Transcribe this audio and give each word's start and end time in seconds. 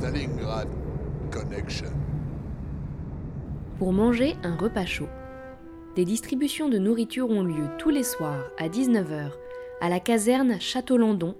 Stalingrad 0.00 0.66
Connection. 1.30 1.92
Pour 3.78 3.92
manger 3.92 4.34
un 4.42 4.56
repas 4.56 4.86
chaud. 4.86 5.08
Des 5.94 6.06
distributions 6.06 6.70
de 6.70 6.78
nourriture 6.78 7.28
ont 7.28 7.42
lieu 7.42 7.66
tous 7.76 7.90
les 7.90 8.02
soirs 8.02 8.50
à 8.56 8.70
19h 8.70 9.30
à 9.82 9.90
la 9.90 10.00
caserne 10.00 10.58
Château-Landon, 10.58 11.34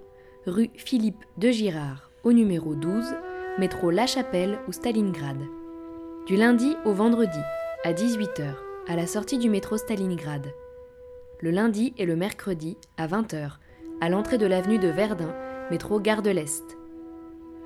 rue 0.45 0.69
Philippe 0.75 1.25
de 1.39 1.49
Girard, 1.49 2.11
au 2.23 2.33
numéro 2.33 2.75
12, 2.75 3.03
métro 3.57 3.89
La 3.89 4.05
Chapelle 4.05 4.59
ou 4.67 4.71
Stalingrad. 4.73 5.39
Du 6.27 6.35
lundi 6.35 6.75
au 6.85 6.93
vendredi 6.93 7.41
à 7.83 7.93
18h 7.93 8.45
à 8.87 8.95
la 8.95 9.07
sortie 9.07 9.39
du 9.39 9.49
métro 9.49 9.77
Stalingrad. 9.77 10.53
Le 11.39 11.49
lundi 11.49 11.95
et 11.97 12.05
le 12.05 12.15
mercredi 12.15 12.77
à 12.97 13.07
20h 13.07 13.53
à 14.01 14.09
l'entrée 14.09 14.37
de 14.37 14.45
l'avenue 14.45 14.77
de 14.77 14.89
Verdun, 14.89 15.33
métro 15.71 15.99
Gare 15.99 16.21
de 16.21 16.29
l'Est. 16.29 16.77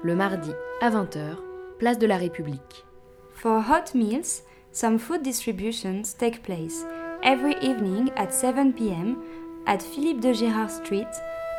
Le 0.06 0.14
mardi 0.14 0.52
à 0.82 0.92
20h, 0.92 1.36
place 1.80 1.98
de 1.98 2.06
la 2.06 2.18
République. 2.18 2.86
For 3.34 3.60
hot 3.60 3.96
meals, 3.96 4.44
some 4.72 5.00
food 5.00 5.24
distributions 5.24 6.14
take 6.16 6.44
place 6.44 6.86
every 7.24 7.56
evening 7.60 8.12
at 8.16 8.32
7 8.32 8.72
p.m. 8.74 9.18
at 9.66 9.82
Philippe 9.82 10.22
de 10.22 10.32
Girard 10.32 10.70
Street, 10.70 11.08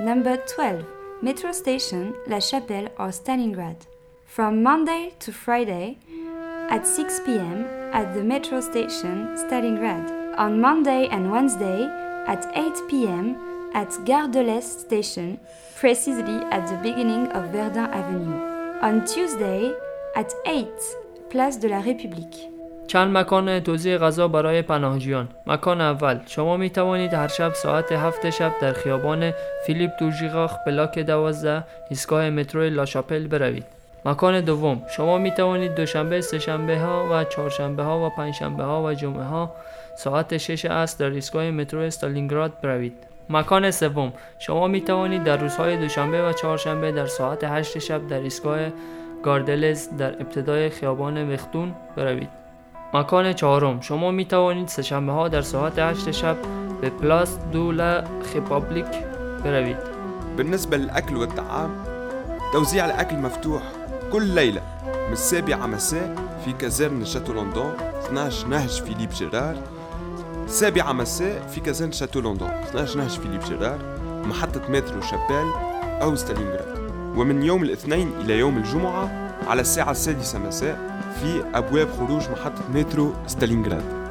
number 0.00 0.36
12, 0.46 0.84
metro 1.22 1.50
station 1.50 2.12
La 2.28 2.38
Chapelle 2.38 2.92
or 3.00 3.10
Stalingrad. 3.10 3.88
From 4.26 4.62
Monday 4.62 5.14
to 5.18 5.32
Friday 5.32 5.98
at 6.70 6.86
6 6.86 7.22
p.m. 7.26 7.66
at 7.92 8.14
the 8.14 8.22
metro 8.22 8.60
station 8.60 9.34
Stalingrad. 9.36 10.38
On 10.38 10.60
Monday 10.60 11.08
and 11.10 11.32
Wednesday 11.32 11.82
at 12.28 12.46
8 12.54 12.88
p.m. 12.88 13.36
at 13.76 13.92
Gare 14.06 14.28
de 14.28 14.42
l'Est 14.48 14.80
station, 14.86 15.28
precisely 15.80 16.38
at 16.56 16.64
the 16.70 16.78
beginning 16.82 17.24
of 17.36 17.42
Verdun 17.52 17.88
Avenue. 18.00 18.38
On 18.80 19.04
Tuesday 19.04 19.70
at 20.20 20.30
8, 20.46 20.66
Place 21.28 21.58
de 21.60 21.68
la 21.68 21.80
République. 21.80 22.38
چند 22.86 23.16
مکان 23.16 23.60
توزیع 23.60 23.98
غذا 23.98 24.28
برای 24.28 24.62
پناهجویان 24.62 25.28
مکان 25.46 25.80
اول 25.80 26.20
شما 26.26 26.56
می 26.56 26.70
توانید 26.70 27.14
هر 27.14 27.28
شب 27.28 27.52
ساعت 27.54 27.92
هفت 27.92 28.30
شب 28.30 28.52
در 28.60 28.72
خیابان 28.72 29.32
فیلیپ 29.66 29.90
دورژیغاخ 30.00 30.56
بلاک 30.66 30.98
دوازده 30.98 31.64
ایستگاه 31.90 32.30
مترو 32.30 32.62
لاشاپل 32.62 33.26
بروید 33.26 33.64
مکان 34.04 34.40
دوم 34.40 34.82
شما 34.96 35.18
می 35.18 35.30
توانید 35.30 35.74
دوشنبه 35.74 36.20
سهشنبه 36.20 36.78
ها 36.78 37.08
و 37.12 37.24
چهارشنبه 37.24 37.82
ها 37.82 38.06
و 38.06 38.10
پنجشنبه 38.10 38.62
ها 38.62 38.82
و 38.82 38.94
جمعه 38.94 39.24
ها 39.24 39.52
ساعت 39.96 40.36
6 40.36 40.64
عصر 40.64 41.08
در 41.08 41.14
ایستگاه 41.14 41.50
مترو 41.50 41.80
استالینگراد 41.80 42.60
بروید 42.60 43.15
مکان 43.30 43.70
سوم. 43.70 44.12
شما 44.38 44.66
می 44.66 44.80
توانید 44.80 45.24
در 45.24 45.36
روزهای 45.36 45.76
دوشنبه 45.76 46.28
و 46.28 46.32
چهارشنبه 46.32 46.92
در 46.92 47.06
ساعت 47.06 47.44
8 47.44 47.78
شب 47.78 48.06
در 48.06 48.20
ایستگاه 48.20 48.58
گاردلز 49.22 49.88
در 49.88 50.12
ابتدای 50.12 50.70
خیابان 50.70 51.34
وختون 51.34 51.74
بروید. 51.96 52.28
مکان 52.94 53.32
چهارم. 53.32 53.80
شما 53.80 54.10
می 54.10 54.24
توانید 54.24 54.68
سهشنبه 54.68 55.12
ها 55.12 55.28
در 55.28 55.40
ساعت 55.40 55.78
8 55.78 56.10
شب 56.10 56.36
به 56.80 56.90
پلاس 56.90 57.38
دولا 57.52 58.04
خیپابلیک 58.32 58.86
بروید. 59.44 59.96
بالنسبة 60.36 60.76
للأكل 60.76 61.16
والطعام 61.16 61.70
توزيع 62.52 62.84
الأكل 62.84 63.16
مفتوح 63.16 63.62
كل 64.12 64.22
ليلة 64.22 64.62
من 65.06 65.12
السابعة 65.12 65.66
مساء 65.66 66.14
في 66.44 66.52
كازرن 66.52 67.04
شاتو 67.04 67.32
لندن 67.32 67.72
12 68.06 68.48
نهج 68.48 68.82
فيليب 68.82 69.10
جيرار 69.10 69.56
السابعة 70.46 70.92
مساء 70.92 71.46
في 71.46 71.60
كازرن 71.60 71.92
شاتو 71.92 72.20
لندن. 72.20 72.46
12 72.46 72.98
نهج 72.98 73.10
فيليب 73.10 73.40
جيرار 73.40 73.78
محطة 74.24 74.60
مترو 74.68 75.00
شابيل 75.00 75.52
أو 76.02 76.14
ستالينغراد. 76.14 76.90
ومن 77.16 77.42
يوم 77.42 77.62
الاثنين 77.62 78.12
إلى 78.20 78.38
يوم 78.38 78.56
الجمعة 78.56 79.30
على 79.46 79.60
الساعة 79.60 79.90
السادسة 79.90 80.38
مساء 80.38 81.02
في 81.20 81.44
أبواب 81.54 81.88
خروج 81.90 82.22
محطة 82.30 82.62
مترو 82.74 83.12
ستالينغراد. 83.26 84.05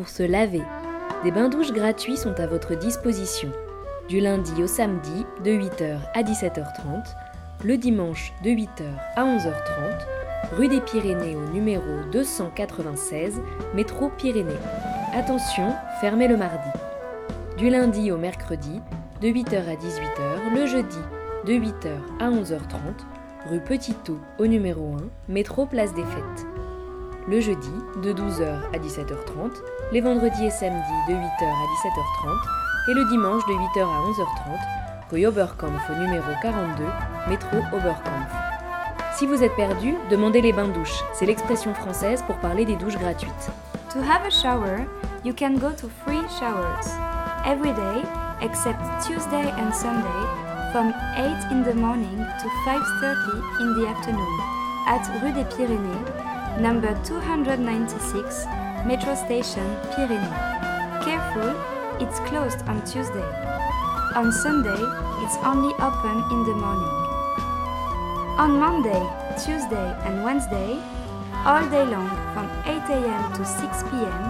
Pour 0.00 0.08
se 0.08 0.22
laver, 0.22 0.62
des 1.24 1.30
bains-douches 1.30 1.74
gratuits 1.74 2.16
sont 2.16 2.40
à 2.40 2.46
votre 2.46 2.74
disposition. 2.74 3.52
Du 4.08 4.18
lundi 4.18 4.62
au 4.62 4.66
samedi 4.66 5.26
de 5.44 5.50
8h 5.50 5.98
à 6.14 6.22
17h30, 6.22 7.04
le 7.62 7.76
dimanche 7.76 8.32
de 8.42 8.48
8h 8.48 8.84
à 9.16 9.24
11h30, 9.24 10.56
rue 10.56 10.68
des 10.68 10.80
Pyrénées 10.80 11.36
au 11.36 11.44
numéro 11.52 11.84
296, 12.12 13.42
métro 13.74 14.08
Pyrénées. 14.16 14.54
Attention, 15.12 15.74
fermé 16.00 16.28
le 16.28 16.38
mardi. 16.38 16.70
Du 17.58 17.68
lundi 17.68 18.10
au 18.10 18.16
mercredi, 18.16 18.80
de 19.20 19.28
8h 19.28 19.68
à 19.68 19.74
18h, 19.74 20.54
le 20.54 20.64
jeudi, 20.64 20.96
de 21.44 21.52
8h 21.52 21.90
à 22.20 22.30
11h30, 22.30 23.50
rue 23.50 23.60
Petit-Taux 23.60 24.20
au 24.38 24.46
numéro 24.46 24.94
1, 24.94 25.30
métro 25.30 25.66
Place 25.66 25.92
des 25.92 26.04
Fêtes. 26.04 26.59
Le 27.30 27.40
jeudi 27.40 27.70
de 28.02 28.12
12h 28.12 28.58
à 28.74 28.78
17h30, 28.78 29.62
les 29.92 30.00
vendredis 30.00 30.46
et 30.46 30.50
samedis 30.50 31.00
de 31.08 31.14
8h 31.14 31.44
à 31.44 31.66
17h30 31.86 32.90
et 32.90 32.94
le 32.94 33.08
dimanche 33.08 33.46
de 33.46 33.52
8h 33.52 33.82
à 33.82 34.00
11h30 34.10 35.12
rue 35.12 35.26
Oberkampf 35.26 35.90
au 35.90 35.94
numéro 35.94 36.26
42, 36.42 36.82
métro 37.28 37.58
Oberkampf. 37.72 38.32
Si 39.14 39.28
vous 39.28 39.44
êtes 39.44 39.54
perdu, 39.54 39.94
demandez 40.10 40.40
les 40.40 40.52
bains-douches. 40.52 41.04
C'est 41.12 41.26
l'expression 41.26 41.72
française 41.72 42.24
pour 42.26 42.34
parler 42.38 42.64
des 42.64 42.74
douches 42.74 42.98
gratuites. 42.98 43.50
To 43.92 44.00
have 44.00 44.26
a 44.26 44.30
shower, 44.30 44.80
you 45.24 45.32
can 45.32 45.54
go 45.54 45.70
to 45.70 45.88
free 46.04 46.26
showers 46.40 46.88
every 47.46 47.72
day 47.72 48.02
except 48.42 48.80
Tuesday 49.06 49.46
and 49.56 49.72
Sunday 49.72 50.20
from 50.72 50.92
8 51.16 51.52
in 51.52 51.62
the 51.62 51.76
morning 51.76 52.26
to 52.40 52.48
5:30 52.64 53.40
in 53.60 53.74
the 53.74 53.88
afternoon 53.88 54.40
at 54.88 55.02
Rue 55.22 55.32
des 55.32 55.44
Pyrénées, 55.44 56.29
number 56.58 56.94
296, 57.04 58.46
metro 58.84 59.14
station 59.14 59.64
Pyrénées. 59.92 61.04
Careful, 61.04 61.54
it's 62.00 62.18
closed 62.28 62.62
on 62.66 62.82
Tuesday. 62.84 63.24
On 64.16 64.32
Sunday, 64.32 64.80
it's 65.22 65.36
only 65.44 65.72
open 65.78 66.16
in 66.32 66.44
the 66.44 66.54
morning. 66.54 66.96
On 68.38 68.58
Monday, 68.58 69.00
Tuesday, 69.38 69.96
and 70.04 70.24
Wednesday, 70.24 70.78
all 71.44 71.62
day 71.70 71.84
long 71.84 72.08
from 72.34 72.50
8 72.66 72.82
a.m. 72.90 73.32
to 73.34 73.44
6 73.44 73.82
p.m. 73.84 74.22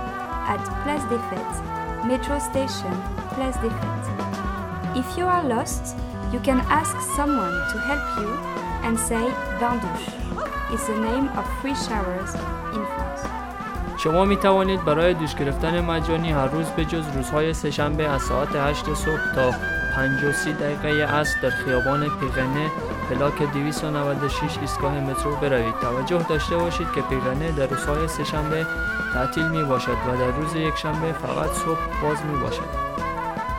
at 0.47 0.63
Place 0.85 1.05
des 1.09 1.23
Fêtes, 1.31 2.07
Metro 2.07 2.39
Station, 2.39 2.93
Place 3.35 3.57
des 3.63 3.71
Fêtes. 3.71 4.97
If 4.97 5.17
you 5.17 5.25
are 5.27 5.45
lost, 5.45 5.97
you 6.33 6.41
can 6.41 6.61
ask 6.69 6.95
someone 7.17 7.55
to 7.73 7.79
help 7.79 8.19
you 8.19 8.29
and 8.83 8.99
say 8.99 9.31
Bain-douche 9.59 10.20
is 10.75 10.87
the 10.87 10.99
name 11.09 11.27
of 11.39 11.45
free 11.61 11.75
showers 11.75 12.31
in 12.77 12.85
France. 12.95 13.23
شما 13.99 14.25
می 14.25 14.37
توانید 14.37 14.85
برای 14.85 15.15
دوش 15.15 15.35
گرفتن 15.35 15.81
مجانی 15.81 16.33
هر 16.33 16.47
روز 16.47 16.67
به 16.67 16.85
جز 16.85 17.05
روزهای 17.15 17.55
سهشنبه 17.55 18.09
از 18.09 18.23
ساعت 18.23 18.57
8 18.57 18.95
صبح 18.95 19.35
تا 19.35 19.51
53 19.95 20.53
دقیقه 20.53 21.05
عصر 21.05 21.41
در 21.43 21.51
خیابان 21.51 22.09
پیغنه 22.21 22.71
پلاک 23.11 23.43
296 23.53 24.59
ایستگاه 24.61 25.01
مترو 25.01 25.37
بروید. 25.37 25.75
توجه 25.81 26.27
داشته 26.29 26.57
باشید 26.57 26.87
که 26.95 27.01
پیغنه 27.01 27.53
در 27.53 27.67
روزهای 27.67 28.09
سهشنبه 28.09 28.67
تعطیل 29.15 29.49
می 29.49 29.63
باشد 29.63 29.97
و 30.09 30.17
در 30.17 30.31
روز 30.31 30.55
یکشنبه 30.55 31.13
فقط 31.13 31.51
صبح 31.51 32.03
باز 32.03 32.19
می 32.25 32.39
باشد. 32.41 32.91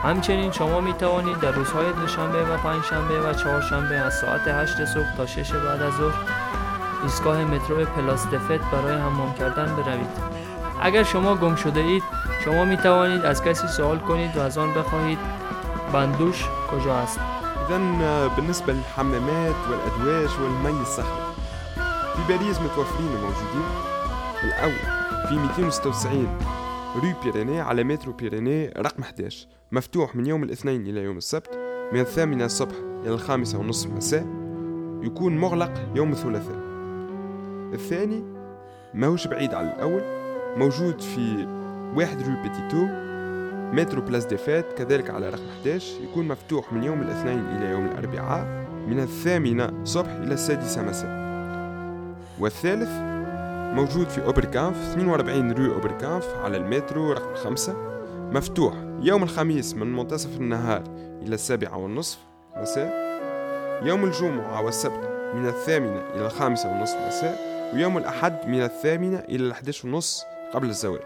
همچنین 0.02 0.52
شما 0.52 0.80
می 0.80 0.92
توانید 0.92 1.40
در 1.40 1.50
روزهای 1.50 1.92
دوشنبه 1.92 2.44
و 2.44 2.56
پنجشنبه 2.56 3.20
و 3.20 3.34
چهارشنبه 3.34 3.94
از 3.94 4.14
ساعت 4.14 4.48
8 4.48 4.84
صبح 4.84 5.16
تا 5.16 5.26
6 5.26 5.52
بعد 5.52 5.82
از 5.82 5.92
ظهر 5.92 6.41
ایستگاه 7.02 7.44
مترو 7.44 7.84
پلاستفت 7.84 8.70
برای 8.72 9.00
حمام 9.00 9.34
کردن 9.34 9.76
بروید. 9.76 10.32
اگر 10.82 11.02
شما 11.02 11.34
گم 11.34 11.54
شده 11.54 11.80
اید 11.80 12.02
شما 12.44 12.64
می 12.64 12.76
توانید 12.76 13.24
از 13.24 13.44
کسی 13.44 13.68
سوال 13.68 13.98
کنید 13.98 14.36
و 14.36 14.40
از 14.40 14.58
آن 14.58 14.74
بخواهید. 14.74 15.18
بندوش 15.92 16.44
کجا 16.70 16.94
است؟ 16.94 17.20
إذا 17.68 17.78
بالنسبة 18.36 18.72
للحمامات 18.72 19.54
والأدواش 19.70 20.30
والمي 20.40 20.80
السخنة. 20.80 21.32
في 22.16 22.32
باريس 22.32 22.60
متوفرين 22.60 23.08
وموجودين 23.08 23.66
الأول 24.44 25.02
في 25.28 25.34
296 25.34 26.28
رو 26.94 27.12
بيريني 27.24 27.60
على 27.60 27.84
مترو 27.84 28.12
بيريني 28.12 28.68
رقم 28.68 29.02
11 29.02 29.46
مفتوح 29.72 30.16
من 30.16 30.26
يوم 30.26 30.42
الاثنين 30.42 30.86
إلى 30.86 31.00
يوم 31.00 31.16
السبت 31.16 31.58
من 31.92 32.00
الثامنة 32.00 32.44
الصبح 32.44 32.74
إلى 33.04 33.14
الخامسة 33.14 33.58
ونصف 33.58 33.90
مساء. 33.90 34.26
يكون 35.02 35.38
مغلق 35.38 35.72
يوم 35.94 36.12
الثلاثاء. 36.12 36.71
الثاني 37.72 38.22
ماهوش 38.94 39.26
بعيد 39.26 39.54
على 39.54 39.72
الأول 39.74 40.02
موجود 40.56 41.00
في 41.00 41.46
واحد 41.96 42.22
رو 42.22 42.42
بيتيتو 42.42 42.86
مترو 43.72 44.02
بلاس 44.02 44.24
دي 44.24 44.36
فات 44.36 44.72
كذلك 44.78 45.10
على 45.10 45.28
رقم 45.28 45.42
11 45.60 45.86
يكون 46.04 46.28
مفتوح 46.28 46.72
من 46.72 46.84
يوم 46.84 47.02
الاثنين 47.02 47.38
إلى 47.38 47.70
يوم 47.70 47.84
الأربعاء 47.86 48.46
من 48.88 49.00
الثامنة 49.00 49.84
صبح 49.84 50.10
إلى 50.10 50.34
السادسة 50.34 50.82
مساء. 50.82 51.22
والثالث 52.40 52.88
موجود 53.76 54.08
في 54.08 54.24
أوبركانف 54.24 54.76
42 54.90 55.52
رو 55.52 55.72
أوبركانف 55.74 56.28
على 56.44 56.56
المترو 56.56 57.12
رقم 57.12 57.34
5 57.34 57.74
مفتوح 58.32 58.74
يوم 59.00 59.22
الخميس 59.22 59.74
من 59.74 59.96
منتصف 59.96 60.36
النهار 60.36 60.82
إلى 61.22 61.34
السابعة 61.34 61.76
والنصف 61.76 62.18
مساء 62.56 62.92
يوم 63.82 64.04
الجمعة 64.04 64.62
والسبت 64.62 65.32
من 65.34 65.46
الثامنة 65.46 66.02
إلى 66.14 66.26
الخامسة 66.26 66.68
والنصف 66.72 66.96
مساء 67.06 67.51
ويوم 67.72 67.98
الأحد 67.98 68.46
من 68.46 68.62
الثامنة 68.62 69.18
إلى 69.18 69.46
الأحداش 69.46 69.84
ونصف 69.84 70.24
قبل 70.52 70.68
الزوال. 70.68 71.02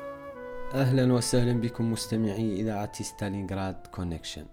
أهلا 0.75 1.13
وسهلا 1.13 1.61
بكم 1.61 1.93
مستمعي 1.93 2.61
إذاعة 2.61 3.03
ستالينغراد 3.03 3.87
Connection 3.87 4.45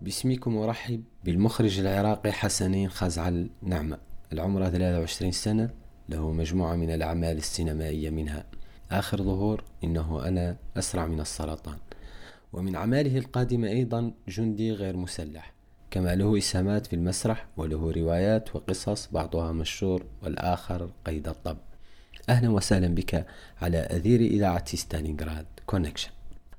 باسمكم 0.00 0.56
أرحب 0.58 1.04
بالمخرج 1.24 1.78
العراقي 1.78 2.32
حسنين 2.32 2.88
خزعل 2.88 3.50
نعمة. 3.62 3.98
العمر 4.32 4.68
23 4.70 5.32
سنة 5.32 5.70
له 6.08 6.32
مجموعة 6.32 6.74
من 6.74 6.90
الأعمال 6.90 7.36
السينمائية 7.36 8.10
منها. 8.10 8.44
آخر 8.90 9.22
ظهور 9.22 9.64
إنه 9.84 10.28
أنا 10.28 10.56
أسرع 10.76 11.06
من 11.06 11.20
السرطان. 11.20 11.78
ومن 12.52 12.74
أعماله 12.74 13.18
القادمة 13.18 13.68
أيضا 13.68 14.12
جندي 14.28 14.72
غير 14.72 14.96
مسلح. 14.96 15.55
كما 15.95 16.15
له 16.15 16.37
إسهامات 16.37 16.87
في 16.87 16.95
المسرح 16.95 17.47
وله 17.57 17.91
روايات 17.91 18.55
وقصص 18.55 19.07
بعضها 19.11 19.51
مشهور 19.51 20.03
والآخر 20.23 20.89
قيد 21.05 21.27
الطب 21.27 21.57
أهلا 22.29 22.49
وسهلا 22.49 22.87
بك 22.87 23.25
على 23.61 23.87
أثير 23.91 24.19
إذاعة 24.19 24.75
ستالينغراد 24.75 25.45
كونكشن 25.65 26.11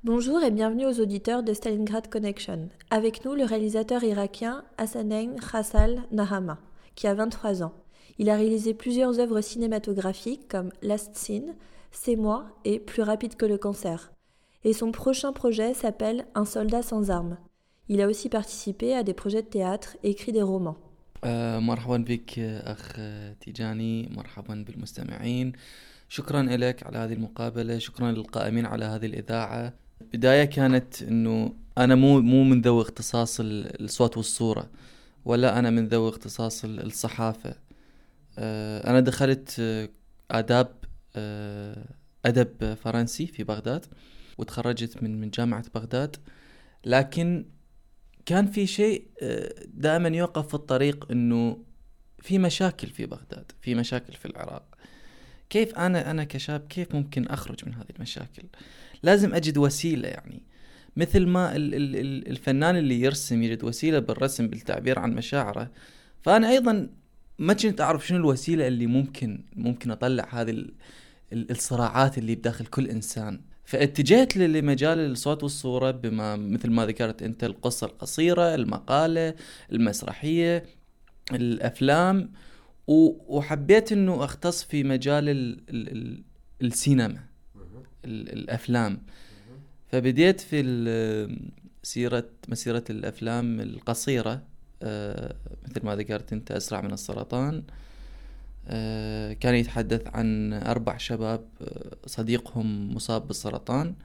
Bonjour 0.05 0.43
et 0.43 0.50
bienvenue 0.50 0.87
aux 0.87 1.00
auditeurs 1.00 1.44
de 1.44 1.53
Stalingrad 1.55 2.09
Connection. 2.09 2.69
Avec 2.91 3.25
nous, 3.25 3.37
le 3.37 3.44
réalisateur 3.44 4.03
irakien 4.03 4.65
Hassanein 4.77 5.37
Khassal 5.37 6.03
Nahama, 6.11 6.59
qui 6.97 7.06
a 7.06 7.15
23 7.15 7.62
ans. 7.62 7.73
Il 8.19 8.29
a 8.29 8.35
réalisé 8.35 8.75
plusieurs 8.75 9.21
œuvres 9.21 9.41
cinématographiques 9.41 10.49
comme 10.49 10.71
Last 10.83 11.15
Scene, 11.15 11.55
C'est 11.93 12.17
moi 12.17 12.47
et 12.65 12.81
Plus 12.81 13.03
rapide 13.03 13.37
que 13.37 13.46
le 13.46 13.58
cancer. 13.58 14.11
Et 14.65 14.72
son 14.72 14.91
prochain 14.91 15.32
projet 15.32 15.72
s'appelle 15.72 16.27
Un 16.34 16.46
soldat 16.46 16.82
sans 16.82 17.11
armes. 17.11 17.39
Il 17.90 18.02
a 18.02 18.08
aussi 18.08 18.28
participé 18.30 18.88
à 19.00 19.04
des 19.04 19.14
projets 19.22 19.44
de 19.48 19.48
théâtre 19.48 19.90
et 20.04 20.10
écrit 20.10 20.32
des 20.32 20.42
romans. 20.42 20.78
آه، 21.24 21.60
مرحبا 21.60 21.98
بك 21.98 22.40
أخ 22.40 22.96
تيجاني. 23.42 24.10
مرحبا 24.10 24.66
بالمستمعين. 24.68 25.52
شكرا 26.10 26.42
لك 26.44 26.84
على 26.84 26.98
هذه 26.98 27.14
المقابلة. 27.14 27.78
شكرا 27.78 28.12
للقائمين 28.12 28.66
على 28.66 28.86
هذه 28.86 29.06
الإذاعة. 29.06 29.74
بداية 30.14 30.46
كانت 30.46 31.02
أنه 31.02 31.54
أنا 31.78 31.96
مو 31.96 32.22
مو 32.22 32.44
من 32.44 32.62
ذوي 32.62 32.82
اختصاص 32.82 33.40
ال- 33.40 33.82
الصوت 33.84 34.18
والصورة 34.18 34.70
ولا 35.26 35.60
أنا 35.60 35.70
من 35.70 35.88
ذوي 35.88 36.10
اختصاص 36.10 36.64
ال- 36.64 36.86
الصحافة. 36.86 37.56
آه، 38.40 38.90
أنا 38.90 39.00
دخلت 39.00 39.56
آه، 39.60 39.90
آداب 40.32 40.70
آه، 41.16 41.86
أدب 42.26 42.74
فرنسي 42.74 43.28
في 43.28 43.44
بغداد 43.44 43.86
وتخرجت 44.38 45.04
من 45.04 45.22
من 45.22 45.30
جامعة 45.30 45.66
بغداد. 45.76 46.16
لكن 46.86 47.46
كان 48.28 48.48
في 48.48 48.68
شيء 48.68 49.07
دائما 49.74 50.10
يوقف 50.10 50.48
في 50.48 50.54
الطريق 50.54 51.07
إنه 51.12 51.64
في 52.19 52.40
مشاكل 52.40 52.88
في 52.88 53.06
بغداد 53.06 53.52
في 53.62 53.76
مشاكل 53.76 54.14
في 54.14 54.26
العراق. 54.26 54.76
كيف 55.50 55.76
أنا 55.76 56.12
أنا 56.12 56.24
كشاب 56.24 56.68
كيف 56.69 56.96
ممكن 56.96 57.28
أخرج 57.28 57.66
من 57.66 57.74
هذه 57.74 57.86
المشاكل؟ 57.96 58.44
لازم 59.04 59.34
أجد 59.34 59.57
وسيلة 59.57 60.07
يعني. 60.07 60.42
مثل 60.98 61.26
ما 61.26 61.56
ال- 61.56 61.76
ال- 61.76 61.96
ال- 61.96 62.28
الفنان 62.28 62.76
اللي 62.78 63.02
يرسم 63.02 63.44
يجد 63.44 63.64
وسيلة 63.64 64.00
بالرسم 64.00 64.48
بالتعبير 64.48 65.00
عن 65.00 65.16
مشاعره. 65.16 65.72
فأنا 66.22 66.50
أيضا 66.50 66.90
ما 67.40 67.54
كنت 67.54 67.81
أعرف 67.81 68.07
شنو 68.07 68.18
الوسيلة 68.18 68.68
اللي 68.68 68.88
ممكن 68.88 69.46
ممكن 69.56 69.92
أطلع 69.92 70.28
هذه 70.31 70.50
ال- 70.50 70.74
ال- 71.34 71.52
الصراعات 71.52 72.18
اللي 72.18 72.36
بداخل 72.36 72.66
كل 72.66 72.88
إنسان. 72.88 73.42
فاتجهت 73.68 74.38
لمجال 74.38 75.00
الصوت 75.00 75.44
والصورة 75.44 75.92
بما 75.92 76.36
مثل 76.36 76.71
ما 76.71 76.86
ذكرت 76.86 77.24
أنت 77.24 77.44
القصة 77.44 77.88
القصيرة 77.88 78.56
المقالة 78.56 79.33
المسرحية 79.71 80.66
الأفلام 81.33 82.31
وحبيت 82.88 83.92
أنه 83.92 84.24
أختص 84.24 84.64
في 84.64 84.83
مجال 84.83 85.30
ال 85.30 85.59
ال 85.69 85.92
ال 85.92 86.24
السينما 86.62 87.19
ال 88.06 88.33
الأفلام. 88.33 89.02
فبديت 89.92 90.42
في 90.42 90.57
سيرة 91.83 92.30
مسيرة 92.47 92.83
الأفلام 92.90 93.59
القصيرة 93.59 94.42
آه، 94.83 95.36
مثل 95.68 95.86
ما 95.86 95.95
ذكرت 95.95 96.33
أنت 96.33 96.52
أسرع 96.52 96.81
من 96.81 96.94
السرطان. 96.94 97.64
كان 99.33 99.56
يتحدث 99.56 100.07
عن 100.07 100.54
أربع 100.54 100.97
شباب 100.97 101.47
آه، 101.62 101.97
صديقهم 102.06 102.95
مصاب 102.95 103.28
بالسرطان. 103.28 103.95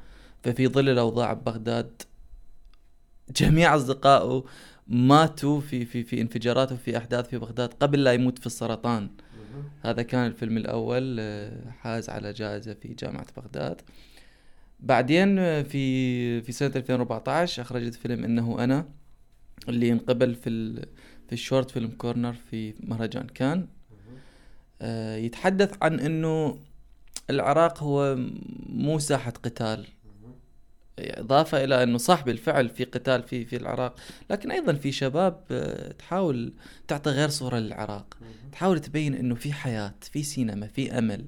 ففي 0.42 0.68
ظل 0.68 0.88
الأوضاع 0.88 1.32
ببغداد 1.32 2.02
جميع 3.36 3.76
أصدقائه 3.76 4.44
ماتوا 4.88 5.60
في 5.60 5.84
في 5.84 6.02
في 6.04 6.20
انفجارات 6.20 6.72
وفي 6.72 6.96
أحداث 6.96 7.28
في 7.28 7.38
بغداد 7.38 7.74
قبل 7.74 8.04
لا 8.04 8.12
يموت 8.12 8.38
في 8.38 8.46
السرطان. 8.46 9.10
هذا 9.82 10.02
كان 10.02 10.26
الفيلم 10.26 10.56
الأول 10.56 11.16
آه، 11.20 11.70
حاز 11.70 12.08
على 12.08 12.32
جائزة 12.32 12.74
في 12.74 12.88
جامعة 12.88 13.26
بغداد. 13.36 13.80
بعدين 14.80 15.38
آه، 15.38 15.62
في 15.62 16.40
في 16.42 16.52
سنة 16.52 16.72
2014 16.76 17.62
أخرجت 17.62 17.94
فيلم 17.94 18.24
إنه 18.24 18.64
أنا 18.64 18.88
اللي 19.68 19.88
ينقبل 19.88 20.34
في 20.34 20.74
في 21.26 21.32
ال 21.32 21.38
Short 21.38 21.70
Film 21.70 21.90
Corner 21.90 22.32
في 22.50 22.74
مهرجان 22.80 23.26
كان. 23.26 23.58
آه، 23.60 23.81
يتحدث 25.16 25.74
عن 25.82 26.00
إنه 26.00 26.58
العراق 27.30 27.82
هو 27.82 28.16
مو 28.66 28.98
ساحة 28.98 29.30
قتال. 29.30 29.86
إضافة 30.98 31.64
إلى 31.64 31.82
أنه 31.82 31.98
صح 31.98 32.24
بالفعل 32.24 32.68
في 32.68 32.84
قتال 32.84 33.22
في 33.22 33.44
في 33.44 33.56
العراق. 33.56 33.94
لكن 34.30 34.50
أيضا 34.50 34.72
في 34.72 34.92
شباب 34.92 35.40
آه، 35.50 35.92
تحاول 35.92 36.52
تعطي 36.88 37.10
غير 37.10 37.28
صورة 37.28 37.58
للعراق. 37.58 38.16
تحاول 38.52 38.80
تبين 38.80 39.14
أنه 39.14 39.34
في 39.34 39.52
حياة 39.52 39.94
في 40.00 40.22
سينما 40.22 40.66
في 40.66 40.98
أمل. 40.98 41.26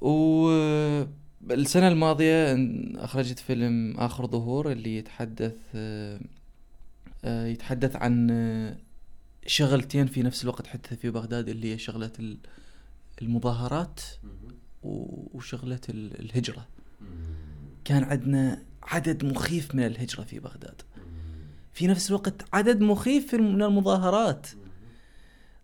والسنة 0.00 1.88
الماضية 1.88 2.56
أخرجت 2.96 3.38
فيلم 3.38 3.96
آخر 3.98 4.26
ظهور 4.26 4.72
اللي 4.72 4.96
يتحدث 4.96 5.54
آه، 5.74 6.20
آه، 7.24 7.46
يتحدث 7.46 7.96
عن 7.96 8.30
شغلتين 9.46 10.06
في 10.06 10.22
نفس 10.22 10.42
الوقت 10.44 10.66
حتى 10.66 10.96
في 10.96 11.10
بغداد 11.10 11.48
اللي 11.48 11.72
هي 11.72 11.78
شغلة 11.78 12.36
المظاهرات 13.22 14.00
وشغلة 14.82 15.80
الهجرة. 15.88 16.68
كان 17.84 18.04
عندنا 18.04 18.62
عدد 18.82 19.24
مخيف 19.24 19.74
من 19.74 19.86
الهجرة 19.86 20.22
في 20.22 20.38
بغداد. 20.38 20.82
في 21.72 21.86
نفس 21.86 22.10
الوقت 22.10 22.44
عدد 22.52 22.80
مخيف 22.80 23.34
من 23.34 23.62
المظاهرات. 23.62 24.46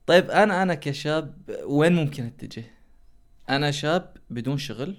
طيب 0.06 0.30
أنا 0.30 0.62
أنا 0.62 0.75
كشاب 0.75 1.35
وين 1.64 1.92
ممكن 1.92 2.25
أتجه؟ 2.25 2.64
أنا 3.49 3.70
شاب 3.70 4.16
بدون 4.30 4.58
شغل 4.58 4.97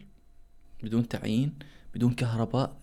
بدون 0.84 1.08
تعيين 1.08 1.54
بدون 1.96 2.14
كهرباء 2.14 2.80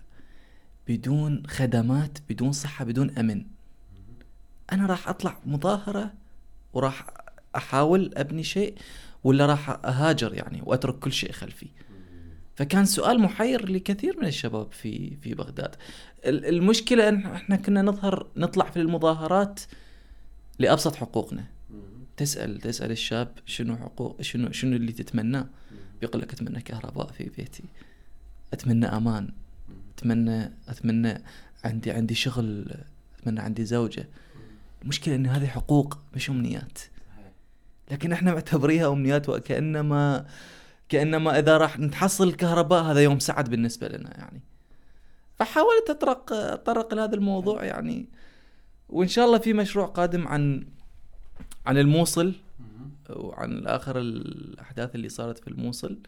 بدون 0.89 1.47
خدمات 1.47 2.19
بدون 2.29 2.53
صحة 2.53 2.85
بدون 2.85 3.19
أمن. 3.19 3.56
أنا 4.73 4.87
راح 4.87 5.09
أطلع 5.09 5.39
مظاهرة 5.47 6.13
وراح 6.73 7.07
أحاول 7.57 8.11
أبني 8.15 8.43
شيء 8.43 8.75
ولا 9.25 9.47
راح 9.47 9.71
أهاجر 9.71 10.35
يعني 10.35 10.63
وأترك 10.65 10.99
كل 10.99 11.13
شيء 11.13 11.33
خلفي. 11.33 11.67
فكان 12.55 12.85
سؤال 12.85 13.21
محير 13.21 13.69
لكثير 13.69 14.21
من 14.21 14.27
الشباب 14.27 14.73
في 14.73 15.17
في 15.17 15.35
بغداد. 15.35 15.75
المشكلة 16.25 17.09
إن 17.09 17.27
إحنا 17.27 17.57
كنا 17.57 17.83
نظهر 17.83 18.27
نطلع 18.37 18.71
في 18.71 18.81
المظاهرات 18.81 19.61
لأبسط 20.59 20.95
حقوقنا. 20.95 21.45
تسأل 22.17 22.61
تسأل 22.61 22.91
الشاب 22.91 23.29
شنو 23.47 23.77
حقوق 23.77 24.23
شنو 24.23 24.53
شنو 24.53 24.77
اللي 24.77 24.93
تتمناه؟ 24.93 25.47
بيقول 26.01 26.23
لك 26.23 26.33
أتمنى 26.33 26.61
كهرباء 26.61 27.07
في 27.07 27.25
بيتي. 27.37 27.65
أتمنى 28.53 28.87
أمان. 28.87 29.29
أتمنى 29.97 30.53
أتمنى 30.69 31.23
عندي 31.65 31.91
عندي 31.91 32.15
شغل. 32.15 32.75
أتمنى 33.19 33.41
عندي 33.41 33.65
زوجة. 33.65 34.09
المشكلة 34.87 35.15
إن 35.15 35.27
هذه 35.27 35.47
حقوق 35.47 35.99
مش 36.15 36.31
أمنيات. 36.31 36.79
لكن 37.91 38.13
إحنا 38.13 38.35
معتبريها 38.35 38.93
أمنيات 38.93 39.29
وكانما 39.29 40.27
كأنما 40.89 41.39
إذا 41.39 41.57
راح 41.57 41.79
نتحصل 41.79 42.29
الكهرباء 42.29 42.83
هذا 42.83 43.01
يوم 43.01 43.19
سعد 43.19 43.51
بالنسبة 43.51 43.89
لنا 43.89 44.19
يعني. 44.19 44.41
فحاولت 45.39 45.91
اطرق 45.91 46.33
اتطرق 46.33 46.95
لهذا 46.95 47.15
الموضوع 47.15 47.65
يعني. 47.65 48.07
وإن 48.89 49.09
شاء 49.09 49.27
الله 49.27 49.39
في 49.39 49.53
مشروع 49.53 49.87
قادم 49.87 50.29
عن 50.29 50.67
عن 51.67 51.79
الموصل 51.79 52.35
وعن 53.11 53.67
اخر 53.67 53.99
الأحداث 53.99 54.95
اللي 54.95 55.09
صارت 55.09 55.39
في 55.39 55.49
الموصل. 55.49 55.99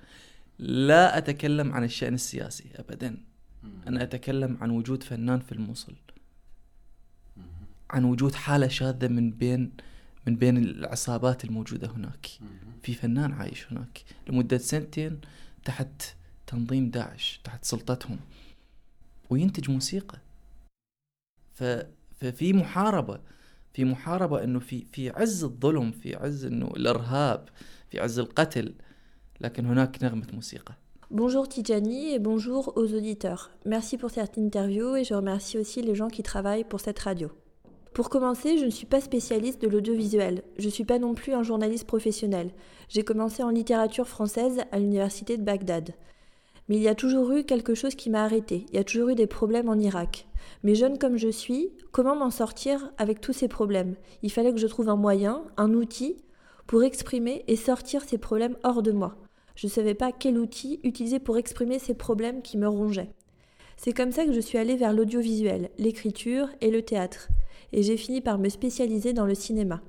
لا 0.58 1.18
أتكلم 1.18 1.72
عن 1.72 1.84
الشأن 1.84 2.14
السياسي 2.14 2.64
ابدا. 2.74 3.16
أنا 3.86 4.02
أتكلم 4.02 4.58
عن 4.60 4.70
وجود 4.70 5.02
فنان 5.02 5.40
في 5.40 5.52
الموصل. 5.52 5.94
عن 7.90 8.04
وجود 8.04 8.34
حالة 8.34 8.68
شاذة 8.68 9.08
من 9.08 9.30
بين 9.30 9.72
من 10.26 10.36
بين 10.36 10.56
العصابات 10.56 11.44
الموجودة 11.44 11.90
هناك. 11.90 12.26
في 12.82 12.94
فنان 12.94 13.32
عايش 13.32 13.72
هناك. 13.72 14.04
لمدة 14.28 14.58
سنتين 14.58 15.20
تحت 15.64 16.02
تنظيم 16.46 16.90
داعش 16.90 17.40
تحت 17.44 17.64
سلطتهم. 17.64 18.18
وينتج 19.30 19.70
موسيقى. 19.70 20.18
ف... 21.52 21.64
ففي 22.20 22.52
محاربة. 22.52 23.20
في 23.74 23.84
محاربة 23.84 24.44
إنه 24.44 24.58
في 24.58 24.84
في 24.92 25.10
عز 25.10 25.44
الظلم 25.44 25.90
في 25.90 26.16
عز 26.16 26.44
إنه 26.44 26.66
الإرهاب 26.66 27.48
في 27.90 28.00
عز 28.00 28.18
القتل. 28.18 28.74
لكن 29.40 29.66
هناك 29.66 30.02
نغمة 30.02 30.26
موسيقى. 30.32 30.74
Bonjour 31.10 31.48
Tijani 31.48 32.12
et 32.12 32.18
bonjour 32.18 32.76
aux 32.76 32.92
auditeurs. 32.98 33.50
Merci 33.64 33.96
pour 33.96 34.10
cette 34.10 34.36
interview 34.36 34.94
et 34.94 35.04
je 35.04 35.14
remercie 35.14 35.56
aussi 35.56 35.80
les 35.80 35.94
gens 35.94 36.08
qui 36.08 36.22
travaillent 36.22 36.68
pour 36.72 36.80
cette 36.80 36.98
radio. 36.98 37.30
Pour 37.94 38.10
commencer, 38.10 38.58
je 38.58 38.64
ne 38.64 38.70
suis 38.70 38.86
pas 38.86 39.00
spécialiste 39.00 39.60
de 39.60 39.68
l'audiovisuel. 39.68 40.42
Je 40.58 40.66
ne 40.66 40.70
suis 40.70 40.84
pas 40.84 40.98
non 40.98 41.14
plus 41.14 41.32
un 41.32 41.42
journaliste 41.42 41.86
professionnel. 41.86 42.50
J'ai 42.88 43.02
commencé 43.02 43.42
en 43.42 43.50
littérature 43.50 44.06
française 44.06 44.60
à 44.70 44.78
l'université 44.78 45.36
de 45.36 45.42
Bagdad. 45.42 45.94
Mais 46.68 46.76
il 46.76 46.82
y 46.82 46.88
a 46.88 46.94
toujours 46.94 47.32
eu 47.32 47.44
quelque 47.44 47.74
chose 47.74 47.94
qui 47.94 48.10
m'a 48.10 48.24
arrêté. 48.24 48.66
Il 48.68 48.76
y 48.76 48.78
a 48.78 48.84
toujours 48.84 49.08
eu 49.08 49.14
des 49.14 49.26
problèmes 49.26 49.68
en 49.68 49.78
Irak. 49.78 50.26
Mais 50.62 50.74
jeune 50.74 50.98
comme 50.98 51.16
je 51.16 51.28
suis, 51.28 51.70
comment 51.92 52.14
m'en 52.14 52.30
sortir 52.30 52.92
avec 52.98 53.20
tous 53.20 53.32
ces 53.32 53.48
problèmes? 53.48 53.96
Il 54.22 54.30
fallait 54.30 54.52
que 54.52 54.60
je 54.60 54.66
trouve 54.66 54.88
un 54.88 54.96
moyen, 54.96 55.42
un 55.56 55.72
outil 55.72 56.16
pour 56.66 56.82
exprimer 56.82 57.44
et 57.48 57.56
sortir 57.56 58.02
ces 58.02 58.18
problèmes 58.18 58.56
hors 58.62 58.82
de 58.82 58.92
moi. 58.92 59.16
Je 59.54 59.66
ne 59.66 59.72
savais 59.72 59.94
pas 59.94 60.12
quel 60.12 60.38
outil 60.38 60.78
utiliser 60.84 61.18
pour 61.18 61.38
exprimer 61.38 61.78
ces 61.78 61.94
problèmes 61.94 62.42
qui 62.42 62.58
me 62.58 62.68
rongeaient. 62.68 63.10
C'est 63.76 63.92
comme 63.92 64.12
ça 64.12 64.24
que 64.26 64.32
je 64.32 64.40
suis 64.40 64.58
allée 64.58 64.76
vers 64.76 64.92
l'audiovisuel, 64.92 65.70
l'écriture 65.78 66.48
et 66.60 66.70
le 66.70 66.82
théâtre 66.82 67.28
et 67.72 67.82
j'ai 67.82 67.96
fini 67.96 68.20
par 68.20 68.38
me 68.38 68.48
spécialiser 68.48 69.12
dans 69.12 69.26
le 69.26 69.34
cinéma. 69.34 69.80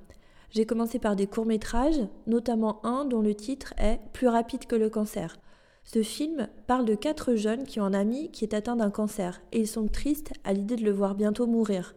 J'ai 0.52 0.66
commencé 0.66 1.00
par 1.00 1.16
des 1.16 1.28
courts-métrages, 1.28 2.08
notamment 2.26 2.84
un 2.86 3.06
dont 3.06 3.22
le 3.22 3.36
titre 3.36 3.74
est 3.78 4.00
Plus 4.14 4.28
rapide 4.28 4.66
que 4.66 4.76
le 4.76 4.90
cancer. 4.90 5.38
Ce 5.84 6.04
film 6.04 6.48
parle 6.68 6.86
de 6.86 6.96
quatre 6.96 7.36
jeunes 7.36 7.64
qui 7.64 7.80
ont 7.80 7.86
un 7.86 7.94
ami 7.94 8.32
qui 8.32 8.46
est 8.46 8.54
atteint 8.54 8.76
d'un 8.76 8.92
cancer 8.92 9.42
et 9.52 9.60
ils 9.60 9.68
sont 9.68 9.88
tristes 9.88 10.34
à 10.44 10.54
l'idée 10.54 10.76
de 10.76 10.86
le 10.86 10.92
voir 10.92 11.16
bientôt 11.16 11.48
mourir. 11.48 11.96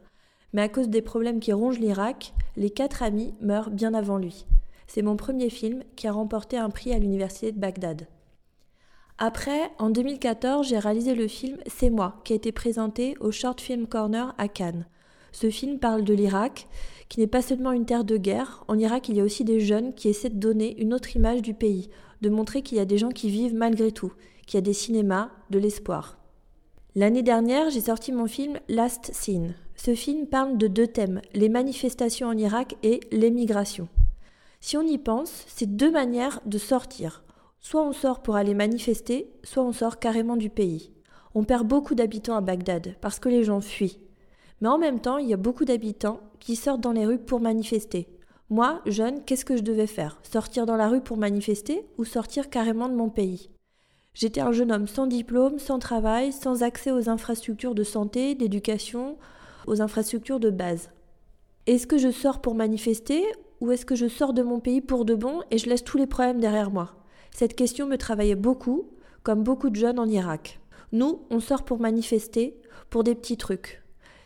Mais 0.52 0.62
à 0.62 0.68
cause 0.68 0.88
des 0.88 1.02
problèmes 1.02 1.40
qui 1.40 1.52
rongent 1.52 1.78
l'Irak, 1.78 2.34
les 2.56 2.70
quatre 2.70 3.02
amis 3.02 3.34
meurent 3.40 3.70
bien 3.70 3.94
avant 3.94 4.18
lui. 4.18 4.46
C'est 4.86 5.02
mon 5.02 5.16
premier 5.16 5.48
film 5.48 5.82
qui 5.96 6.06
a 6.06 6.12
remporté 6.12 6.58
un 6.58 6.68
prix 6.68 6.92
à 6.92 6.98
l'université 6.98 7.52
de 7.52 7.58
Bagdad. 7.58 8.06
Après, 9.18 9.70
en 9.78 9.90
2014, 9.90 10.66
j'ai 10.66 10.78
réalisé 10.78 11.14
le 11.14 11.28
film 11.28 11.58
C'est 11.66 11.90
moi, 11.90 12.20
qui 12.24 12.32
a 12.32 12.36
été 12.36 12.52
présenté 12.52 13.14
au 13.20 13.30
Short 13.30 13.60
Film 13.60 13.86
Corner 13.86 14.34
à 14.36 14.48
Cannes. 14.48 14.86
Ce 15.32 15.50
film 15.50 15.78
parle 15.78 16.04
de 16.04 16.14
l'Irak, 16.14 16.68
qui 17.08 17.20
n'est 17.20 17.26
pas 17.26 17.42
seulement 17.42 17.72
une 17.72 17.86
terre 17.86 18.04
de 18.04 18.16
guerre. 18.16 18.64
En 18.68 18.78
Irak, 18.78 19.08
il 19.08 19.16
y 19.16 19.20
a 19.20 19.24
aussi 19.24 19.44
des 19.44 19.60
jeunes 19.60 19.94
qui 19.94 20.08
essaient 20.08 20.30
de 20.30 20.38
donner 20.38 20.80
une 20.80 20.94
autre 20.94 21.16
image 21.16 21.42
du 21.42 21.54
pays, 21.54 21.90
de 22.20 22.30
montrer 22.30 22.62
qu'il 22.62 22.78
y 22.78 22.80
a 22.80 22.86
des 22.86 22.98
gens 22.98 23.10
qui 23.10 23.28
vivent 23.28 23.54
malgré 23.54 23.92
tout, 23.92 24.12
qu'il 24.46 24.56
y 24.56 24.62
a 24.62 24.62
des 24.62 24.72
cinémas, 24.72 25.30
de 25.50 25.58
l'espoir. 25.58 26.18
L'année 26.94 27.22
dernière, 27.22 27.70
j'ai 27.70 27.80
sorti 27.80 28.12
mon 28.12 28.26
film 28.26 28.58
Last 28.68 29.10
Scene. 29.14 29.54
Ce 29.76 29.94
film 29.94 30.26
parle 30.26 30.58
de 30.58 30.68
deux 30.68 30.86
thèmes, 30.86 31.22
les 31.32 31.48
manifestations 31.48 32.28
en 32.28 32.36
Irak 32.36 32.76
et 32.82 33.00
l'émigration. 33.10 33.88
Si 34.60 34.76
on 34.76 34.82
y 34.82 34.98
pense, 34.98 35.44
c'est 35.48 35.76
deux 35.76 35.90
manières 35.90 36.40
de 36.46 36.58
sortir. 36.58 37.24
Soit 37.60 37.82
on 37.82 37.92
sort 37.92 38.22
pour 38.22 38.36
aller 38.36 38.54
manifester, 38.54 39.32
soit 39.42 39.64
on 39.64 39.72
sort 39.72 39.98
carrément 39.98 40.36
du 40.36 40.50
pays. 40.50 40.92
On 41.34 41.44
perd 41.44 41.66
beaucoup 41.66 41.94
d'habitants 41.94 42.36
à 42.36 42.40
Bagdad 42.40 42.96
parce 43.00 43.18
que 43.18 43.28
les 43.28 43.42
gens 43.42 43.60
fuient. 43.60 43.98
Mais 44.62 44.68
en 44.68 44.78
même 44.78 45.00
temps, 45.00 45.18
il 45.18 45.28
y 45.28 45.34
a 45.34 45.36
beaucoup 45.36 45.64
d'habitants 45.64 46.20
qui 46.38 46.54
sortent 46.54 46.80
dans 46.80 46.92
les 46.92 47.04
rues 47.04 47.18
pour 47.18 47.40
manifester. 47.40 48.08
Moi, 48.48 48.80
jeune, 48.86 49.24
qu'est-ce 49.24 49.44
que 49.44 49.56
je 49.56 49.62
devais 49.62 49.88
faire? 49.88 50.20
Sortir 50.22 50.66
dans 50.66 50.76
la 50.76 50.88
rue 50.88 51.00
pour 51.00 51.16
manifester 51.16 51.84
ou 51.98 52.04
sortir 52.04 52.48
carrément 52.48 52.88
de 52.88 52.94
mon 52.94 53.08
pays? 53.08 53.50
J'étais 54.14 54.40
un 54.40 54.52
jeune 54.52 54.70
homme 54.70 54.86
sans 54.86 55.08
diplôme, 55.08 55.58
sans 55.58 55.80
travail, 55.80 56.30
sans 56.30 56.62
accès 56.62 56.92
aux 56.92 57.08
infrastructures 57.08 57.74
de 57.74 57.82
santé, 57.82 58.36
d'éducation, 58.36 59.18
aux 59.66 59.82
infrastructures 59.82 60.38
de 60.38 60.50
base. 60.50 60.90
Est-ce 61.66 61.88
que 61.88 61.98
je 61.98 62.12
sors 62.12 62.40
pour 62.40 62.54
manifester 62.54 63.24
ou 63.60 63.72
est-ce 63.72 63.84
que 63.84 63.96
je 63.96 64.06
sors 64.06 64.32
de 64.32 64.44
mon 64.44 64.60
pays 64.60 64.80
pour 64.80 65.04
de 65.04 65.16
bon 65.16 65.40
et 65.50 65.58
je 65.58 65.68
laisse 65.68 65.82
tous 65.82 65.98
les 65.98 66.06
problèmes 66.06 66.38
derrière 66.38 66.70
moi? 66.70 66.94
Cette 67.32 67.56
question 67.56 67.88
me 67.88 67.98
travaillait 67.98 68.36
beaucoup, 68.36 68.90
comme 69.24 69.42
beaucoup 69.42 69.70
de 69.70 69.76
jeunes 69.76 69.98
en 69.98 70.06
Irak. 70.06 70.60
Nous, 70.92 71.22
on 71.30 71.40
sort 71.40 71.64
pour 71.64 71.80
manifester, 71.80 72.60
pour 72.90 73.02
des 73.02 73.16
petits 73.16 73.36
trucs. 73.36 73.81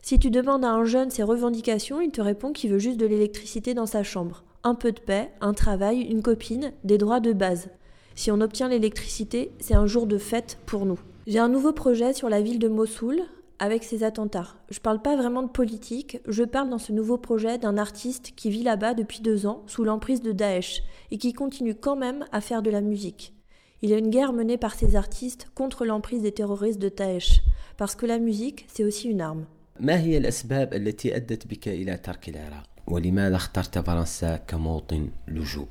Si 0.08 0.20
tu 0.20 0.30
demandes 0.30 0.64
à 0.64 0.70
un 0.70 0.84
jeune 0.84 1.10
ses 1.10 1.24
revendications, 1.24 2.00
il 2.00 2.12
te 2.12 2.20
répond 2.20 2.52
qu'il 2.52 2.70
veut 2.70 2.78
juste 2.78 3.00
de 3.00 3.06
l'électricité 3.06 3.74
dans 3.74 3.86
sa 3.86 4.04
chambre, 4.04 4.44
un 4.62 4.76
peu 4.76 4.92
de 4.92 5.00
paix, 5.00 5.32
un 5.40 5.52
travail, 5.52 6.02
une 6.02 6.22
copine, 6.22 6.72
des 6.84 6.96
droits 6.96 7.18
de 7.18 7.32
base. 7.32 7.70
Si 8.14 8.30
on 8.30 8.40
obtient 8.40 8.68
l'électricité, 8.68 9.50
c'est 9.58 9.74
un 9.74 9.86
jour 9.86 10.06
de 10.06 10.16
fête 10.16 10.60
pour 10.64 10.86
nous. 10.86 11.00
J'ai 11.26 11.40
un 11.40 11.48
nouveau 11.48 11.72
projet 11.72 12.12
sur 12.12 12.28
la 12.28 12.40
ville 12.40 12.60
de 12.60 12.68
Mossoul, 12.68 13.20
avec 13.58 13.82
ces 13.82 14.04
attentats. 14.04 14.54
Je 14.70 14.78
parle 14.78 15.02
pas 15.02 15.16
vraiment 15.16 15.42
de 15.42 15.50
politique, 15.50 16.20
je 16.28 16.44
parle 16.44 16.70
dans 16.70 16.78
ce 16.78 16.92
nouveau 16.92 17.18
projet 17.18 17.58
d'un 17.58 17.76
artiste 17.76 18.32
qui 18.36 18.48
vit 18.48 18.62
là-bas 18.62 18.94
depuis 18.94 19.22
deux 19.22 19.44
ans 19.44 19.64
sous 19.66 19.82
l'emprise 19.82 20.22
de 20.22 20.30
Daesh 20.30 20.84
et 21.10 21.18
qui 21.18 21.32
continue 21.32 21.74
quand 21.74 21.96
même 21.96 22.26
à 22.30 22.40
faire 22.40 22.62
de 22.62 22.70
la 22.70 22.80
musique. 22.80 23.34
Il 23.82 23.90
y 23.90 23.94
a 23.94 23.98
une 23.98 24.10
guerre 24.10 24.32
menée 24.32 24.56
par 24.56 24.76
ces 24.76 24.94
artistes 24.94 25.48
contre 25.56 25.84
l'emprise 25.84 26.22
des 26.22 26.30
terroristes 26.30 26.80
de 26.80 26.90
Daesh, 26.90 27.42
parce 27.76 27.96
que 27.96 28.06
la 28.06 28.20
musique, 28.20 28.66
c'est 28.68 28.84
aussi 28.84 29.08
une 29.08 29.20
arme. 29.20 29.46
ما 29.80 30.00
هي 30.00 30.18
الأسباب 30.18 30.74
التي 30.74 31.16
أدت 31.16 31.46
بك 31.46 31.68
إلى 31.68 31.96
ترك 31.96 32.28
العراق؟ 32.28 32.70
ولماذا 32.86 33.36
اخترت 33.36 33.78
فرنسا 33.78 34.36
كموطن 34.36 35.10
لجوء؟ 35.28 35.68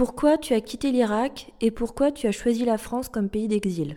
Pourquoi 0.00 0.38
tu 0.38 0.54
as 0.54 0.60
quitté 0.60 0.90
l'Irak 0.90 1.52
et 1.60 1.70
pourquoi 1.70 2.12
tu 2.12 2.26
as 2.26 2.32
choisi 2.32 2.64
la 2.64 2.78
France 2.78 3.08
comme 3.08 3.28
pays 3.28 3.48
d'exil 3.48 3.96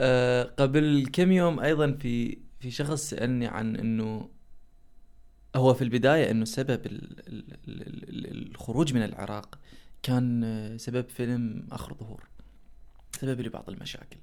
أه 0.00 0.42
قبل 0.44 1.06
كم 1.12 1.32
يوم 1.32 1.60
أيضا 1.60 1.92
في 1.92 2.38
في 2.60 2.70
شخص 2.70 3.10
سألني 3.10 3.46
عن 3.46 3.76
إنه 3.76 4.28
هو 5.56 5.74
في 5.74 5.84
البداية 5.84 6.30
إنه 6.30 6.44
سبب 6.44 6.86
ال- 6.86 7.28
ال- 7.28 7.52
ال- 7.68 8.08
ال- 8.08 8.50
الخروج 8.50 8.94
من 8.94 9.02
العراق 9.02 9.58
كان 10.02 10.44
آه، 10.44 10.76
سبب 10.76 11.08
فيلم 11.08 11.66
آخر 11.72 11.94
ظهور 11.94 12.28
سبب 13.20 13.40
لبعض 13.40 13.70
المشاكل 13.70 14.16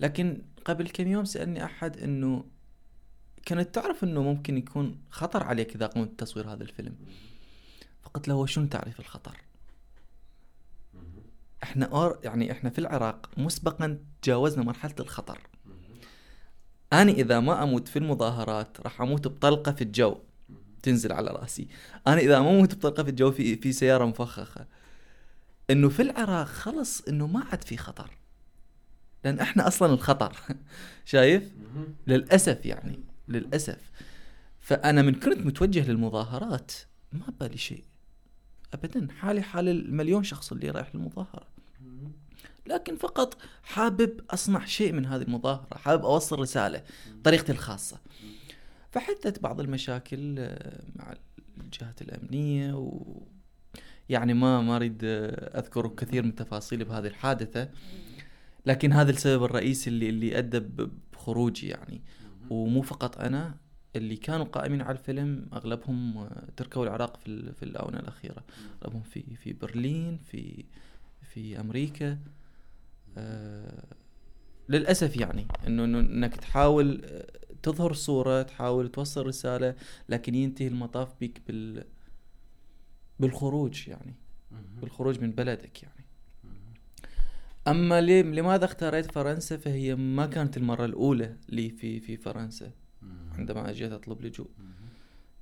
لكن 0.00 0.42
قبل 0.64 0.88
كم 0.88 1.08
يوم 1.08 1.24
سألني 1.24 1.64
أحد 1.64 1.96
إنه 1.96 2.44
كانت 3.46 3.74
تعرف 3.74 4.04
إنه 4.04 4.22
ممكن 4.22 4.56
يكون 4.56 4.98
خطر 5.10 5.44
عليك 5.44 5.74
إذا 5.74 5.86
قمت 5.86 6.08
بتصوير 6.08 6.52
هذا 6.52 6.62
الفيلم. 6.62 6.96
فقلت 8.02 8.28
له 8.28 8.34
"هو 8.34 8.46
شنو 8.46 8.66
تعريف 8.66 9.00
الخطر؟ 9.00 9.36
إحنا 11.62 11.86
أور 11.86 12.18
يعني 12.24 12.52
إحنا 12.52 12.70
في 12.70 12.78
العراق 12.78 13.30
مسبقا 13.36 13.98
تجاوزنا 14.22 14.64
مرحلة 14.64 14.94
الخطر. 15.00 15.40
أنا 16.92 17.10
إذا 17.10 17.40
ما 17.40 17.62
أموت 17.62 17.88
في 17.88 17.98
المظاهرات 17.98 18.80
راح 18.80 19.00
أموت 19.00 19.28
بطلقة 19.28 19.72
في 19.72 19.84
الجو. 19.84 20.18
تنزل 20.82 21.12
على 21.12 21.30
رأسي. 21.30 21.68
أنا 22.06 22.18
إذا 22.18 22.40
ما 22.40 22.50
أموت 22.50 22.74
بطلقة 22.74 23.02
في 23.02 23.10
الجو 23.10 23.30
في 23.32 23.56
في 23.56 23.72
سيارة 23.72 24.04
مفخخة. 24.04 24.66
إنه 25.70 25.88
في 25.88 26.02
العراق 26.02 26.46
خلص 26.46 27.00
إنه 27.00 27.26
ما 27.26 27.44
عاد 27.44 27.64
في 27.64 27.76
خطر. 27.76 28.10
لأن 29.24 29.40
إحنا 29.40 29.68
أصلا 29.68 29.92
الخطر. 29.92 30.36
شايف؟ 31.04 31.52
للأسف 32.06 32.66
يعني. 32.66 33.15
للأسف. 33.28 33.90
فأنا 34.60 35.02
من 35.02 35.14
كنت 35.14 35.38
متوجه 35.38 35.90
للمظاهرات 35.90 36.72
ما 37.12 37.26
بالي 37.40 37.58
شيء. 37.58 37.84
ابدا 38.74 39.08
حالي 39.12 39.42
حال 39.42 39.68
المليون 39.68 40.24
شخص 40.24 40.52
اللي 40.52 40.70
رايح 40.70 40.94
للمظاهرة. 40.94 41.46
لكن 42.66 42.96
فقط 42.96 43.38
حابب 43.62 44.20
أصنع 44.30 44.64
شيء 44.64 44.92
من 44.92 45.06
هذه 45.06 45.22
المظاهرة 45.22 45.76
حابب 45.76 46.04
أوصل 46.04 46.38
رسالة 46.38 46.82
بطريقتي 47.14 47.52
الخاصة. 47.52 48.00
فحدثت 48.90 49.42
بعض 49.42 49.60
المشاكل 49.60 50.36
آه، 50.38 50.82
مع 50.96 51.14
الجهات 51.60 52.02
الأمنية 52.02 52.74
و 52.74 53.02
يعني 54.08 54.34
ما 54.34 54.60
ما 54.60 54.76
أريد 54.76 55.00
آه، 55.04 55.58
أذكر 55.58 55.88
كثير 55.88 56.22
من 56.22 56.28
التفاصيل 56.28 56.84
بهذه 56.84 57.06
الحادثة. 57.06 57.68
لكن 58.66 58.92
هذا 58.92 59.10
السبب 59.10 59.44
الرئيسي 59.44 59.90
اللي 59.90 60.08
اللي 60.08 60.38
أدى 60.38 60.62
بخروجي 61.12 61.68
يعني. 61.68 62.02
ومو 62.50 62.82
فقط 62.82 63.18
أنا 63.18 63.54
اللي 63.96 64.16
كانوا 64.16 64.44
قائمين 64.44 64.82
على 64.82 64.98
الفيلم 64.98 65.46
أغلبهم 65.52 66.18
آه، 66.18 66.48
تركوا 66.56 66.84
العراق 66.84 67.16
في 67.16 67.52
في 67.52 67.62
الآونة 67.62 67.98
الأخيرة. 67.98 68.44
أغلبهم 68.82 69.02
في 69.02 69.36
في 69.36 69.52
برلين 69.52 70.18
في 70.18 70.64
في 71.22 71.60
أمريكا. 71.60 72.18
آه 73.18 73.84
للأسف 74.68 75.16
يعني 75.16 75.46
إنه 75.66 75.84
إنك 75.84 76.36
تحاول 76.36 77.02
آه، 77.04 77.26
تظهر 77.62 77.92
صورة 77.92 78.42
تحاول 78.42 78.88
توصل 78.88 79.26
رسالة 79.26 79.74
لكن 80.08 80.34
ينتهي 80.34 80.68
المطاف 80.68 81.14
بك 81.20 81.40
بال 81.46 81.84
بالخروج 83.20 83.88
يعني. 83.88 84.14
بالخروج 84.80 85.20
من 85.20 85.30
بلدك 85.30 85.82
يعني. 85.82 85.95
أما 87.68 88.00
ليه 88.00 88.22
لماذا 88.22 88.64
اختاريت 88.64 89.12
فرنسا 89.12 89.56
فهي 89.56 89.94
ما 89.94 90.26
كانت 90.26 90.56
المرة 90.56 90.84
الأولى 90.84 91.36
لي 91.48 91.70
في 91.70 92.00
في 92.00 92.16
فرنسا 92.16 92.70
عندما 93.38 93.70
اجيت 93.70 93.92
أطلب 93.92 94.22
لجوء. 94.22 94.48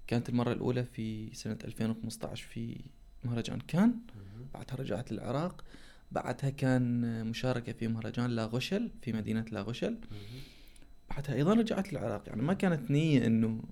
كانت 0.06 0.28
المرة 0.28 0.52
الأولى 0.52 0.84
في 0.84 1.34
سنة 1.34 1.58
2015 1.64 2.46
في 2.46 2.80
مهرجان 3.24 3.58
كان 3.60 3.94
بعدها 4.54 4.76
رجعت 4.76 5.12
للعراق. 5.12 5.64
بعدها 6.12 6.50
كان 6.50 7.26
مشاركة 7.26 7.72
في 7.72 7.88
مهرجان 7.88 8.30
لاغوشل 8.30 8.90
في 9.02 9.12
مدينة 9.12 9.44
لاغوشل 9.52 9.98
بعدها 11.10 11.34
أيضا 11.34 11.54
رجعت 11.54 11.92
للعراق. 11.92 12.22
يعني 12.26 12.42
ما 12.42 12.54
كانت 12.54 12.90
نية 12.90 13.26
إنه 13.26 13.62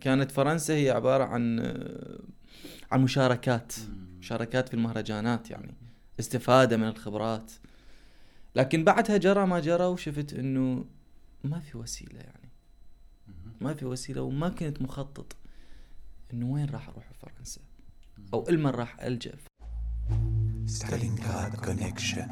كانت 0.00 0.30
فرنسا 0.30 0.74
هي 0.74 0.90
عبارة 0.90 1.24
عن 1.24 1.60
عن 2.92 3.02
مشاركات 3.02 3.72
مشاركات 4.18 4.68
في 4.68 4.74
المهرجانات 4.74 5.50
يعني. 5.50 5.74
استفادة 6.20 6.76
من 6.76 6.88
الخبرات. 6.88 7.52
لكن 8.56 8.84
بعدها 8.84 9.16
جرى 9.16 9.46
ما 9.46 9.60
جرى 9.60 9.84
وشفت 9.84 10.32
إنه 10.32 10.84
ما 11.44 11.60
في 11.60 11.78
وسيلة 11.78 12.20
يعني. 12.20 12.48
ما 13.60 13.74
في 13.74 13.84
وسيلة 13.84 14.22
وما 14.22 14.48
كنت 14.48 14.82
مخطط 14.82 15.36
إنه 16.32 16.46
وين 16.46 16.70
راح 16.70 16.88
أروح 16.88 17.10
فرنسا. 17.22 17.60
أو 18.34 18.46
لمن 18.48 18.70
راح 18.70 19.00
ألجأ. 19.00 19.32
Stalingrad 20.66 21.56
Connection. 21.66 22.28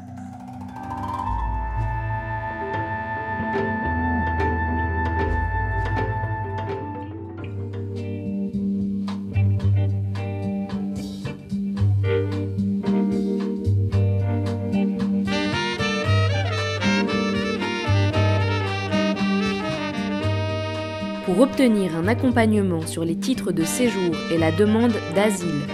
Obtenir 21.57 21.95
un 21.95 22.07
accompagnement 22.07 22.85
sur 22.85 23.03
les 23.03 23.15
titres 23.15 23.51
de 23.51 23.63
séjour 23.63 24.13
et 24.31 24.37
la 24.37 24.51
demande 24.51 24.93
d'asile, 25.15 25.65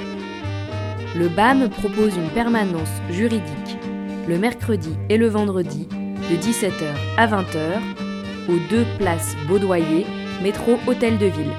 le 1.18 1.28
BAM 1.28 1.68
propose 1.70 2.16
une 2.16 2.30
permanence 2.30 3.02
juridique 3.12 3.78
le 4.30 4.38
mercredi 4.38 4.92
et 5.10 5.18
le 5.18 5.28
vendredi 5.28 5.90
de 5.90 6.36
17h 6.38 6.88
à 7.18 7.28
20h 7.28 7.82
aux 8.48 8.70
deux 8.70 8.86
places 8.98 9.36
Baudoyer, 9.50 10.06
métro 10.42 10.78
Hôtel 10.88 11.18
de 11.18 11.26
Ville. 11.26 11.52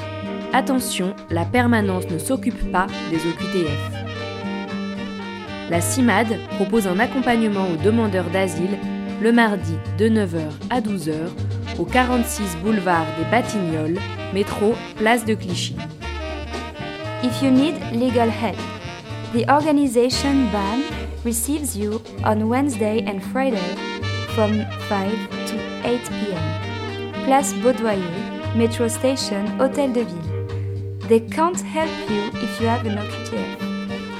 Attention, 0.54 1.14
la 1.28 1.44
permanence 1.44 2.08
ne 2.08 2.16
s'occupe 2.16 2.72
pas 2.72 2.87
des 3.10 3.18
OQTF. 3.18 3.92
La 5.68 5.82
CIMAD 5.82 6.38
propose 6.56 6.87
un 6.87 6.98
accompagnement 6.98 7.66
aux 7.68 7.84
demandeurs 7.84 8.30
d'asile 8.30 8.78
le 9.20 9.32
mardi 9.32 9.74
de 9.98 10.08
9h 10.08 10.40
à 10.70 10.80
12h 10.80 11.12
au 11.78 11.84
46 11.84 12.56
boulevard 12.62 13.06
des 13.18 13.24
Batignolles, 13.30 13.98
métro 14.32 14.74
Place 14.96 15.24
de 15.24 15.34
Clichy. 15.34 15.76
If 17.22 17.42
you 17.42 17.50
need 17.50 17.74
legal 17.92 18.28
help, 18.28 18.58
the 19.32 19.48
organization 19.50 20.48
BAM 20.52 20.82
receives 21.24 21.76
you 21.76 22.00
on 22.24 22.48
Wednesday 22.48 23.02
and 23.06 23.20
Friday 23.20 23.74
from 24.34 24.64
5 24.88 25.10
to 25.46 25.56
8 25.84 26.00
p.m. 26.10 27.24
Place 27.24 27.54
Baudoyer, 27.54 28.54
Metro 28.54 28.88
Station, 28.88 29.46
Hôtel 29.58 29.92
de 29.92 30.04
Ville. 30.04 31.08
They 31.08 31.20
can't 31.20 31.60
help 31.60 31.90
you 32.10 32.22
if 32.42 32.60
you 32.60 32.66
have 32.66 32.87
an 32.87 32.98
OQTF. 32.98 33.64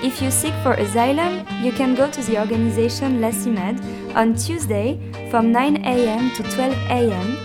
If 0.03 0.21
you 0.21 0.31
seek 0.31 0.53
for 0.62 0.73
asylum, 0.75 1.47
you 1.62 1.73
can 1.73 1.95
go 1.95 2.11
to 2.11 2.23
the 2.23 2.38
organization 2.38 3.21
La 3.21 3.31
CIMAD 3.31 3.81
on 4.14 4.35
Tuesday 4.35 4.98
from 5.31 5.53
9 5.53 5.85
a.m. 5.85 6.31
to 6.37 6.42
12 6.42 6.77
a.m. 6.90 7.37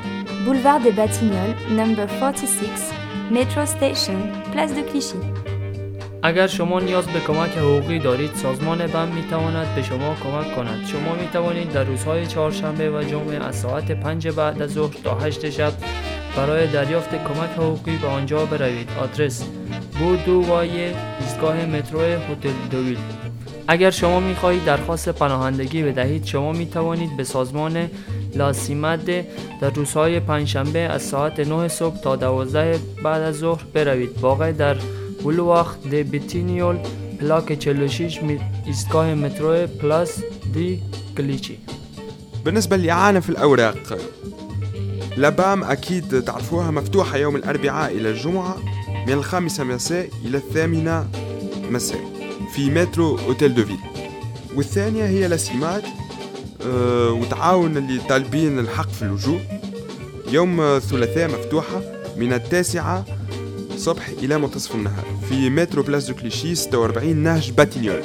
Boulevard 0.45 0.82
des 0.84 0.91
Batignolles, 0.91 1.55
number 1.69 2.08
46, 2.19 2.93
Metro 3.32 3.65
Station, 3.65 4.17
Place 4.51 4.73
de 4.73 4.84
Clichy. 4.84 5.17
اگر 6.23 6.47
شما 6.47 6.79
نیاز 6.79 7.08
به 7.08 7.19
کمک 7.19 7.58
حقوقی 7.58 7.99
دارید 7.99 8.36
سازمان 8.36 8.88
بم 8.88 9.08
می 9.08 9.23
تواند 9.29 9.75
به 9.75 9.82
شما 9.82 10.15
کمک 10.23 10.55
کند 10.55 10.86
شما 10.86 11.15
می 11.15 11.27
توانید 11.34 11.71
در 11.71 11.84
روزهای 11.84 12.27
چهارشنبه 12.27 12.91
و 12.91 13.03
جمعه 13.03 13.45
از 13.45 13.55
ساعت 13.55 13.91
5 13.91 14.27
بعد 14.27 14.62
از 14.62 14.73
ظهر 14.73 14.95
تا 15.03 15.19
8 15.19 15.49
شب 15.49 15.73
برای 16.38 16.67
دریافت 16.67 17.10
کمک 17.10 17.49
حقوقی 17.58 17.97
به 17.97 18.08
آنجا 18.08 18.45
بروید 18.45 18.89
آدرس 19.01 19.43
بودو 19.99 20.41
وای 20.41 20.69
ایستگاه 21.19 21.65
مترو 21.65 21.99
هتل 21.99 22.53
دویل 22.71 22.97
اگر 23.71 23.91
شما 23.91 24.19
می 24.19 24.36
خواهید 24.36 24.65
درخواست 24.65 25.10
پناهندگی 25.10 25.84
بدهید 25.84 26.25
شما 26.25 26.51
می 26.51 26.65
توانید 26.65 27.17
به 27.17 27.23
سازمان 27.23 27.89
لاسیمد 28.36 29.05
در 29.62 29.69
روزهای 29.75 30.19
پنجشنبه 30.19 30.79
از 30.79 31.01
ساعت 31.01 31.39
9 31.39 31.67
صبح 31.67 31.97
تا 32.01 32.15
12 32.15 32.79
بعد 33.03 33.21
از 33.21 33.36
ظهر 33.36 33.63
بروید. 33.73 34.10
واقع 34.21 34.51
در 34.51 34.75
بولواخت 35.23 35.89
دی 35.89 36.03
بیتینیول 36.03 36.75
پلاک 37.19 37.60
46 37.60 38.23
می- 38.23 38.39
ایستگاه 38.65 39.13
مترو 39.15 39.67
پلاس 39.67 40.19
دی 40.53 40.82
کلیچی 41.17 41.58
بالنسبة 42.45 42.75
لإعانة 42.77 43.19
في 43.19 43.29
الأوراق 43.29 43.77
لابام 45.17 45.63
أكيد 45.63 46.19
تعرفوها 46.23 46.71
مفتوحة 46.71 47.17
يوم 47.17 47.36
الأربعاء 47.36 47.91
إلى 47.97 48.10
الجمعة 48.10 48.55
من 49.08 49.13
الخامسة 49.13 49.63
مساء 49.63 50.08
إلى 50.25 50.38
الثامنة 50.38 51.05
مساء. 51.71 52.09
في 52.54 52.70
مترو 52.70 53.20
أوتيل 53.20 53.56
دو 53.56 53.66
فيل. 53.66 53.78
والثانية 54.56 55.06
هي 55.06 55.28
لاسيمات 55.28 55.84
أه 56.66 57.12
وتعاون 57.12 57.78
اللي 57.78 58.00
طالبين 58.10 58.60
الحق 58.60 58.90
في 58.90 59.02
اللجوء. 59.02 59.40
يوم 60.32 60.62
الثلاثاء 60.62 61.28
مفتوحة 61.32 61.82
من 62.18 62.34
التاسعة 62.34 63.06
صبح 63.78 64.08
إلى 64.08 64.38
منتصف 64.38 64.76
النهار 64.76 65.06
في 65.30 65.50
مترو 65.50 65.84
بلاس 65.84 66.08
دو 66.08 66.16
كليشي 66.16 66.56
46 66.56 67.16
نهج 67.16 67.52
باتينيول 67.52 68.04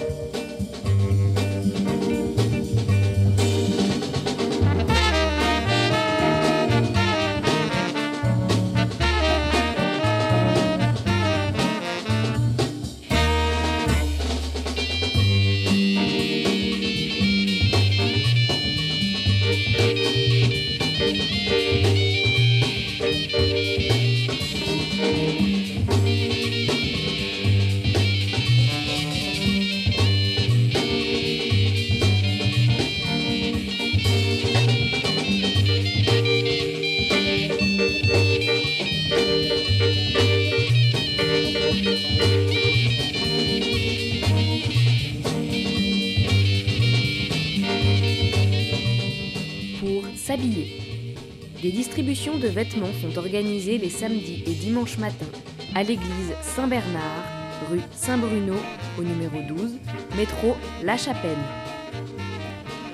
vêtements 52.54 52.92
sont 53.02 53.18
organisées 53.18 53.78
les 53.78 53.90
samedis 53.90 54.44
et 54.46 54.52
dimanches 54.52 54.98
matins 54.98 55.26
à 55.74 55.82
l'église 55.82 56.32
Saint-Bernard, 56.40 57.24
rue 57.68 57.80
Saint-Bruno, 57.92 58.54
au 58.96 59.02
numéro 59.02 59.42
12, 59.48 59.72
métro 60.16 60.56
La 60.84 60.96
Chapelle. 60.96 61.36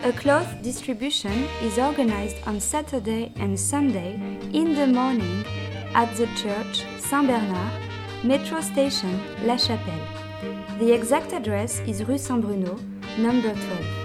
A 0.03 0.13
cloth 0.13 0.63
distribution 0.63 1.31
is 1.63 1.79
organized 1.79 2.39
on 2.47 2.59
Saturday 2.59 3.33
and 3.39 3.55
Sunday 3.55 4.19
in 4.55 4.75
the 4.75 4.87
morning 4.87 5.45
at 5.95 6.07
the 6.17 6.27
church 6.37 6.87
Saint-Bernard, 6.99 7.71
metro 8.25 8.63
station 8.63 9.11
La 9.45 9.59
Chapelle. 9.59 10.07
The 10.79 10.95
exact 10.95 11.35
address 11.35 11.83
is 11.87 12.03
rue 12.09 12.17
Saint-Bruno, 12.17 12.79
number 13.19 13.53
12. 13.53 14.00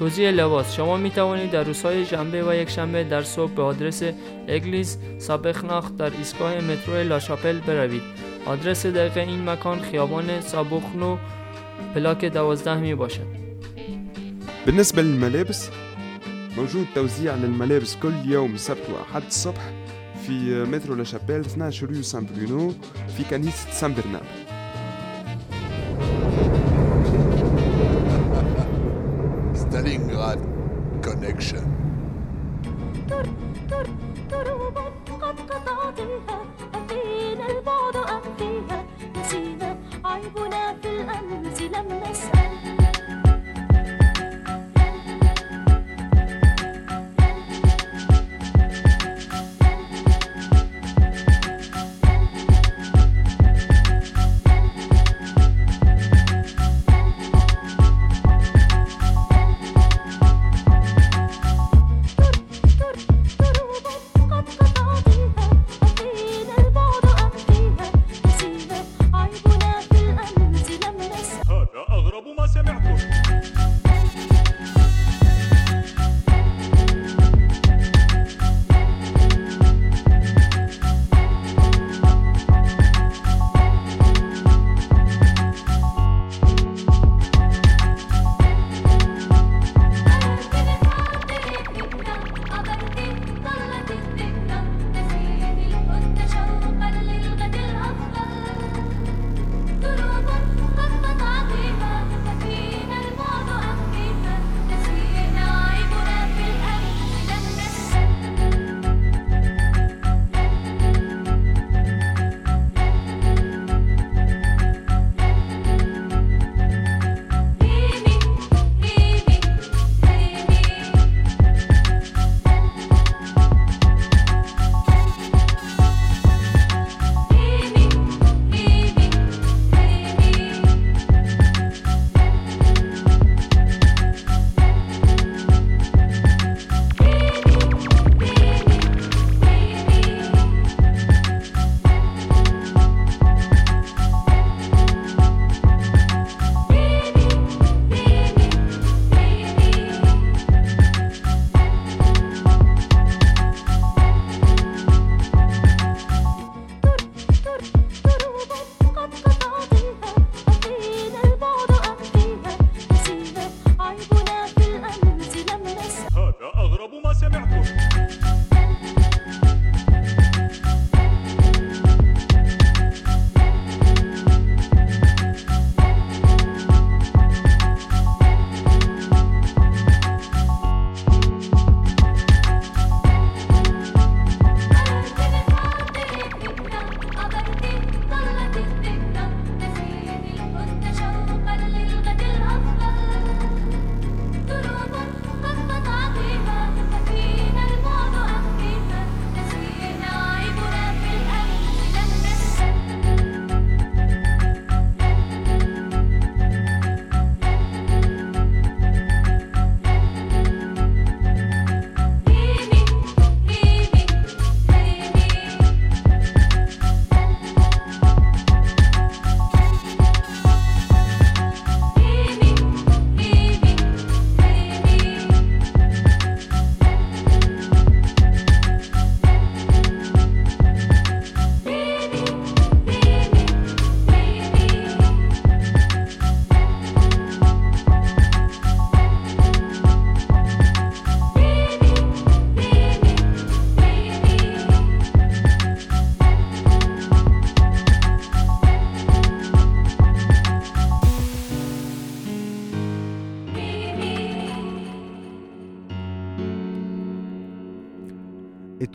توزیع 0.00 0.30
لباس. 0.30 0.74
شما 0.74 0.96
می 0.96 1.10
توانید 1.10 1.50
در 1.50 1.64
روزهای 1.64 2.04
شنبه 2.04 2.44
و 2.44 2.54
یک 2.54 2.70
شنبه 2.70 3.04
در 3.04 3.22
صبح 3.22 3.52
به 3.52 3.62
آدرس 3.62 4.02
église 4.48 4.98
سابخناخ 5.18 5.92
در 5.98 6.10
ایستگاه 6.18 6.60
مترو 6.60 7.02
لاشاپل 7.08 7.58
بروید. 7.58 8.02
آدرس 8.46 8.86
دقیق 8.86 9.28
این 9.28 9.50
مکان 9.50 9.80
خیابان 9.80 10.40
سابخنو 10.40 11.16
پلاک 11.94 12.24
دوازده 12.24 12.80
می 12.80 12.94
باشد. 12.94 13.26
بالنسبة 14.66 15.02
للملابس 15.02 15.70
موجود 16.56 16.86
توزيع 16.94 17.34
للملابس 17.34 17.96
كل 17.96 18.12
يوم 18.24 18.56
سبت 18.56 18.90
وأحد 18.90 19.22
الصبح 19.26 19.72
في 20.26 20.64
مترو 20.72 20.94
لاشابيل 20.94 21.40
12 21.40 21.86
rue 21.86 22.02
سان 22.02 22.26
برونو 22.26 22.72
في 23.16 23.24
كنيسة 23.24 23.70
سان 23.70 23.94
برنار 23.94 24.39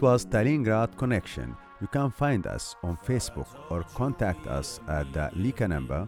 was 0.06 0.24
Stalingrad 0.24 0.96
Connection. 0.98 1.56
You 1.82 1.88
can 1.88 2.12
find 2.12 2.46
us 2.46 2.76
on 2.84 2.96
Facebook 3.08 3.48
or 3.72 3.82
contact 3.96 4.46
us 4.46 4.80
at 4.88 5.12
the 5.14 5.32
Lika 5.34 5.68
number 5.68 6.08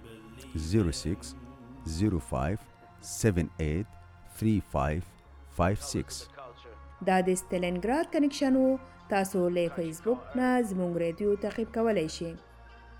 06 0.55 1.33
05 1.85 2.59
78 3.01 3.85
35 4.35 5.03
56. 5.57 6.27
دا 7.07 7.21
د 7.21 7.33
ستلنګراد 7.41 8.11
کنیکشن 8.13 8.55
وو 8.55 8.77
تاسو 9.09 9.49
له 9.57 9.73
فیسبوک 9.75 10.37
نه 10.39 10.47
زموږ 10.69 10.93
ریډیو 11.03 11.41
تعقیب 11.47 11.73
کولای 11.73 12.07
شئ 12.19 12.31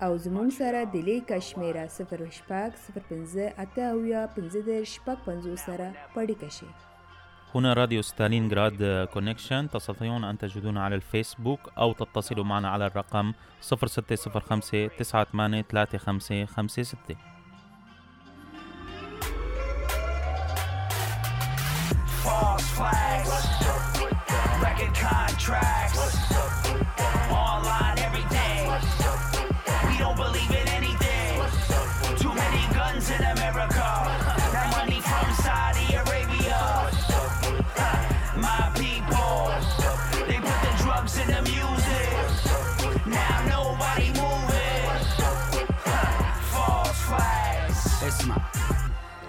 او 0.04 0.12
زموږ 0.26 0.48
سره 0.58 0.84
د 0.98 1.08
لیک 1.08 1.32
شمیره 1.52 1.88
08 2.02 2.84
05 2.98 3.48
اته 3.64 3.82
او 3.94 4.04
یا 4.12 4.28
15 4.36 4.84
شپږ 4.94 5.18
50 5.32 5.66
سره 5.66 5.88
پړی 6.14 6.54
شئ 6.60 6.87
هنا 7.54 7.72
راديو 7.72 8.02
ستالينغراد 8.02 9.08
كونكشن 9.12 9.70
تستطيعون 9.70 10.24
أن 10.24 10.38
تجدونا 10.38 10.84
على 10.84 10.94
الفيسبوك 10.94 11.60
أو 11.78 11.92
تتصلوا 11.92 12.44
معنا 12.44 12.68
على 12.68 12.86
الرقم 12.86 13.32
0605 13.62 14.88
98 14.88 15.62
3556 15.62 17.16
false 22.28 22.68
flags. 22.76 23.32
Record 24.64 24.94
contracts. 24.94 26.07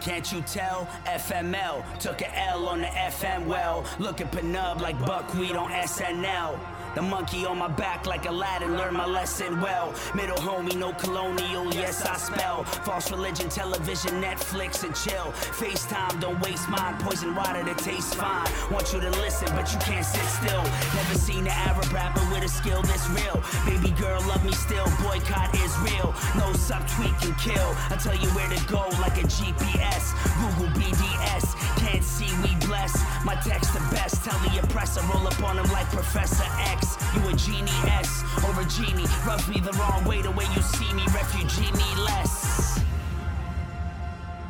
Can't 0.02 0.32
you 0.32 0.42
tell? 0.42 0.88
FML 1.06 1.84
took 2.00 2.22
an 2.22 2.32
L 2.34 2.68
on 2.68 2.82
the 2.82 2.88
FM 2.88 3.46
well. 3.46 3.86
Look 4.00 4.22
at 4.22 4.32
Penub 4.32 4.82
like 4.82 4.98
buckwheat 5.06 5.56
on 5.56 5.72
SNL. 5.72 6.60
The 6.96 7.02
monkey 7.04 7.46
on 7.46 7.60
my 7.60 7.68
back 7.68 8.08
like 8.08 8.26
Aladdin 8.26 8.76
learned 8.76 8.98
my 8.98 9.06
lesson 9.06 9.62
well. 9.62 9.94
Middle 10.16 10.38
homie, 10.38 10.76
no 10.76 10.92
colonial, 10.94 11.72
yes 11.74 12.04
I 12.06 12.18
spell. 12.18 12.64
False 12.64 13.12
religion, 13.12 13.48
television, 13.48 14.22
Netflix 14.22 14.84
and 14.84 14.96
chill. 14.96 15.32
FaceTime, 15.60 16.20
don't 16.20 16.40
waste 16.42 16.68
mine. 16.68 16.96
Poison 17.00 17.36
water 17.36 17.64
that 17.64 17.78
tastes 17.78 18.16
fine. 18.16 18.48
Want 18.72 18.92
you 18.92 19.00
to 19.02 19.12
listen, 19.22 19.48
but 19.56 19.72
you 19.72 19.80
can't 19.80 20.06
sit 20.06 20.26
still. 20.26 20.64
Never 20.96 21.16
seen 21.16 21.46
an 21.46 21.54
Arab 21.70 21.92
rapper 21.94 22.26
with 22.34 22.44
a 22.44 22.50
skill 22.50 22.82
this 22.82 23.08
real. 23.10 23.38
Baby 23.66 23.92
girl, 24.00 24.20
love 24.28 24.44
me 24.44 24.52
still. 24.54 24.86
Boycott 25.04 25.54
is 25.56 25.78
real. 25.80 26.10
No 26.36 26.52
subtweet 26.58 27.14
can 27.22 27.36
kill. 27.36 27.70
I 27.90 27.98
tell 28.02 28.16
you 28.16 28.30
where 28.30 28.50
to 28.50 28.60
go 28.66 28.90
like 29.00 29.18
a 29.22 29.28
GPS. 29.30 30.18
Google 30.42 30.74
BDS. 30.74 31.56
Can't 31.78 32.04
see 32.04 32.34
we 32.42 32.56
bless. 32.66 32.98
My 33.24 33.36
text 33.36 33.74
the 33.74 33.80
best. 33.92 34.26
Tell 34.26 34.38
the 34.40 34.60
oppressor, 34.64 35.02
roll 35.14 35.28
up 35.28 35.42
on 35.44 35.60
him 35.60 35.72
like 35.72 35.88
Professor 35.92 36.46
X. 36.72 36.79
You 37.16 37.28
a 37.30 37.34
genie 37.34 37.72
S 37.88 38.20
a 38.60 38.66
genie. 38.66 39.08
Rubs 39.26 39.48
me 39.48 39.60
the 39.60 39.72
wrong 39.74 40.04
way 40.06 40.22
the 40.22 40.32
way 40.32 40.46
you 40.56 40.62
see 40.62 40.92
me. 40.94 41.04
Refugee 41.14 41.72
me 41.72 41.90
less. 42.04 42.80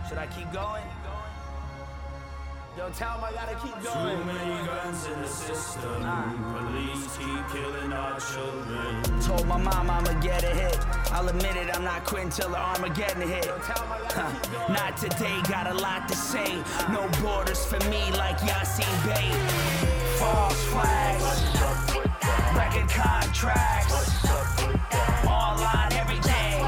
Should 0.08 0.18
I 0.18 0.28
keep 0.28 0.52
going? 0.52 0.84
Yo, 2.78 2.90
tell 2.92 3.18
him 3.18 3.24
I 3.24 3.32
gotta 3.34 3.56
keep 3.56 3.76
going. 3.84 4.18
Too 4.18 4.26
many 4.26 4.66
guns 4.66 5.06
in 5.06 5.22
the 5.22 5.28
system. 5.28 6.02
Ah. 6.02 6.32
Police 6.58 7.18
keep 7.18 7.44
killing 7.52 7.92
our 7.92 8.20
children. 8.20 9.22
Told 9.22 9.46
my 9.48 9.58
mom 9.58 9.90
I'ma 9.90 10.14
get 10.22 10.44
a 10.44 10.54
hit. 10.56 10.80
I'll 11.12 11.28
admit 11.28 11.56
it, 11.58 11.76
I'm 11.76 11.84
not 11.84 12.06
quitting 12.06 12.30
till 12.30 12.50
the 12.50 12.58
Armageddon 12.58 13.28
hit. 13.28 13.50
Huh. 13.50 14.74
Not 14.74 14.98
today, 14.98 15.42
got 15.50 15.68
a 15.70 15.74
lot 15.74 16.08
to 16.08 16.16
say. 16.16 16.64
Ah. 16.66 16.90
No 16.94 17.22
borders 17.22 17.66
for 17.66 17.80
me 17.90 18.12
like 18.14 18.38
Yasin 18.40 18.94
Bey. 19.06 19.30
False 20.18 20.64
flags, 20.66 21.59
record 22.70 22.90
contracts, 22.90 24.26
online 25.26 25.94
everything. 25.94 26.64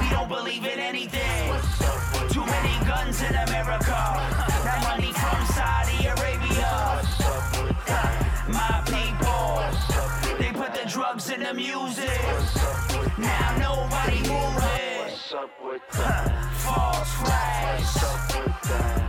We 0.00 0.08
don't 0.10 0.28
believe 0.28 0.64
in 0.64 0.78
anything. 0.78 1.52
Too 2.30 2.46
many 2.46 2.84
guns 2.86 3.22
in 3.22 3.34
America. 3.34 4.22
That 4.66 4.82
money 4.82 5.12
from 5.12 5.46
Saudi 5.54 6.06
Arabia. 6.06 7.02
My 8.48 8.82
people, 8.86 9.62
they 10.38 10.52
put 10.52 10.74
the 10.74 10.88
drugs 10.88 11.30
in 11.30 11.42
the 11.42 11.54
music. 11.54 12.20
Now 13.18 13.56
nobody 13.58 14.20
moving. 14.28 15.16
False 16.62 17.12
flags. 17.14 19.05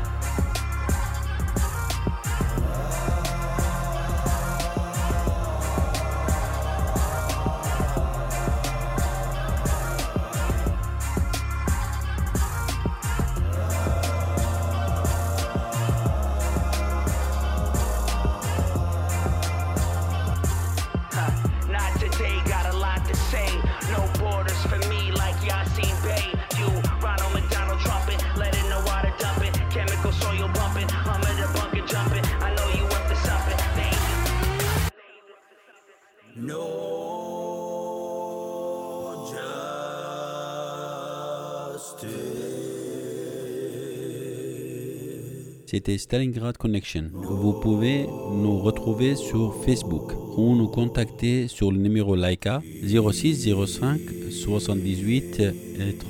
C'était 45.66 45.98
Stalingrad 45.98 46.56
Connection. 46.58 47.04
Vous 47.12 47.54
pouvez 47.64 48.06
nous 48.42 48.58
retrouver 48.58 49.14
sur 49.16 49.54
Facebook 49.64 50.12
ou 50.36 50.54
nous 50.54 50.68
contacter 50.68 51.48
sur 51.48 51.72
le 51.72 51.78
numéro 51.78 52.14
Laika 52.14 52.60
06 52.84 53.48
05 53.54 54.00
78 54.30 55.42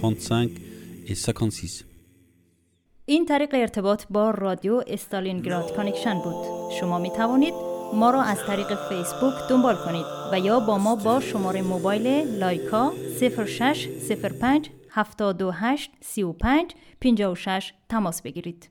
35 0.00 0.50
et 1.06 1.14
56. 1.14 1.85
این 3.06 3.26
طریق 3.26 3.50
ارتباط 3.52 4.04
با 4.11 4.30
رادیو 4.30 4.82
استالینگراد 4.87 5.76
کانکشن 5.76 6.14
بود 6.14 6.72
شما 6.80 6.98
می 6.98 7.11
توانید 7.11 7.54
ما 7.94 8.11
را 8.11 8.22
از 8.22 8.38
طریق 8.46 8.74
فیسبوک 8.88 9.35
دنبال 9.50 9.76
کنید 9.76 10.06
و 10.32 10.38
یا 10.38 10.61
با 10.61 10.78
ما 10.78 10.96
با 10.96 11.20
شماره 11.20 11.62
موبایل 11.62 12.06
لایکا 12.38 12.92
06 13.46 13.88
05 14.40 14.70
728 14.90 15.90
35 16.00 16.74
56 17.00 17.72
تماس 17.88 18.22
بگیرید 18.22 18.70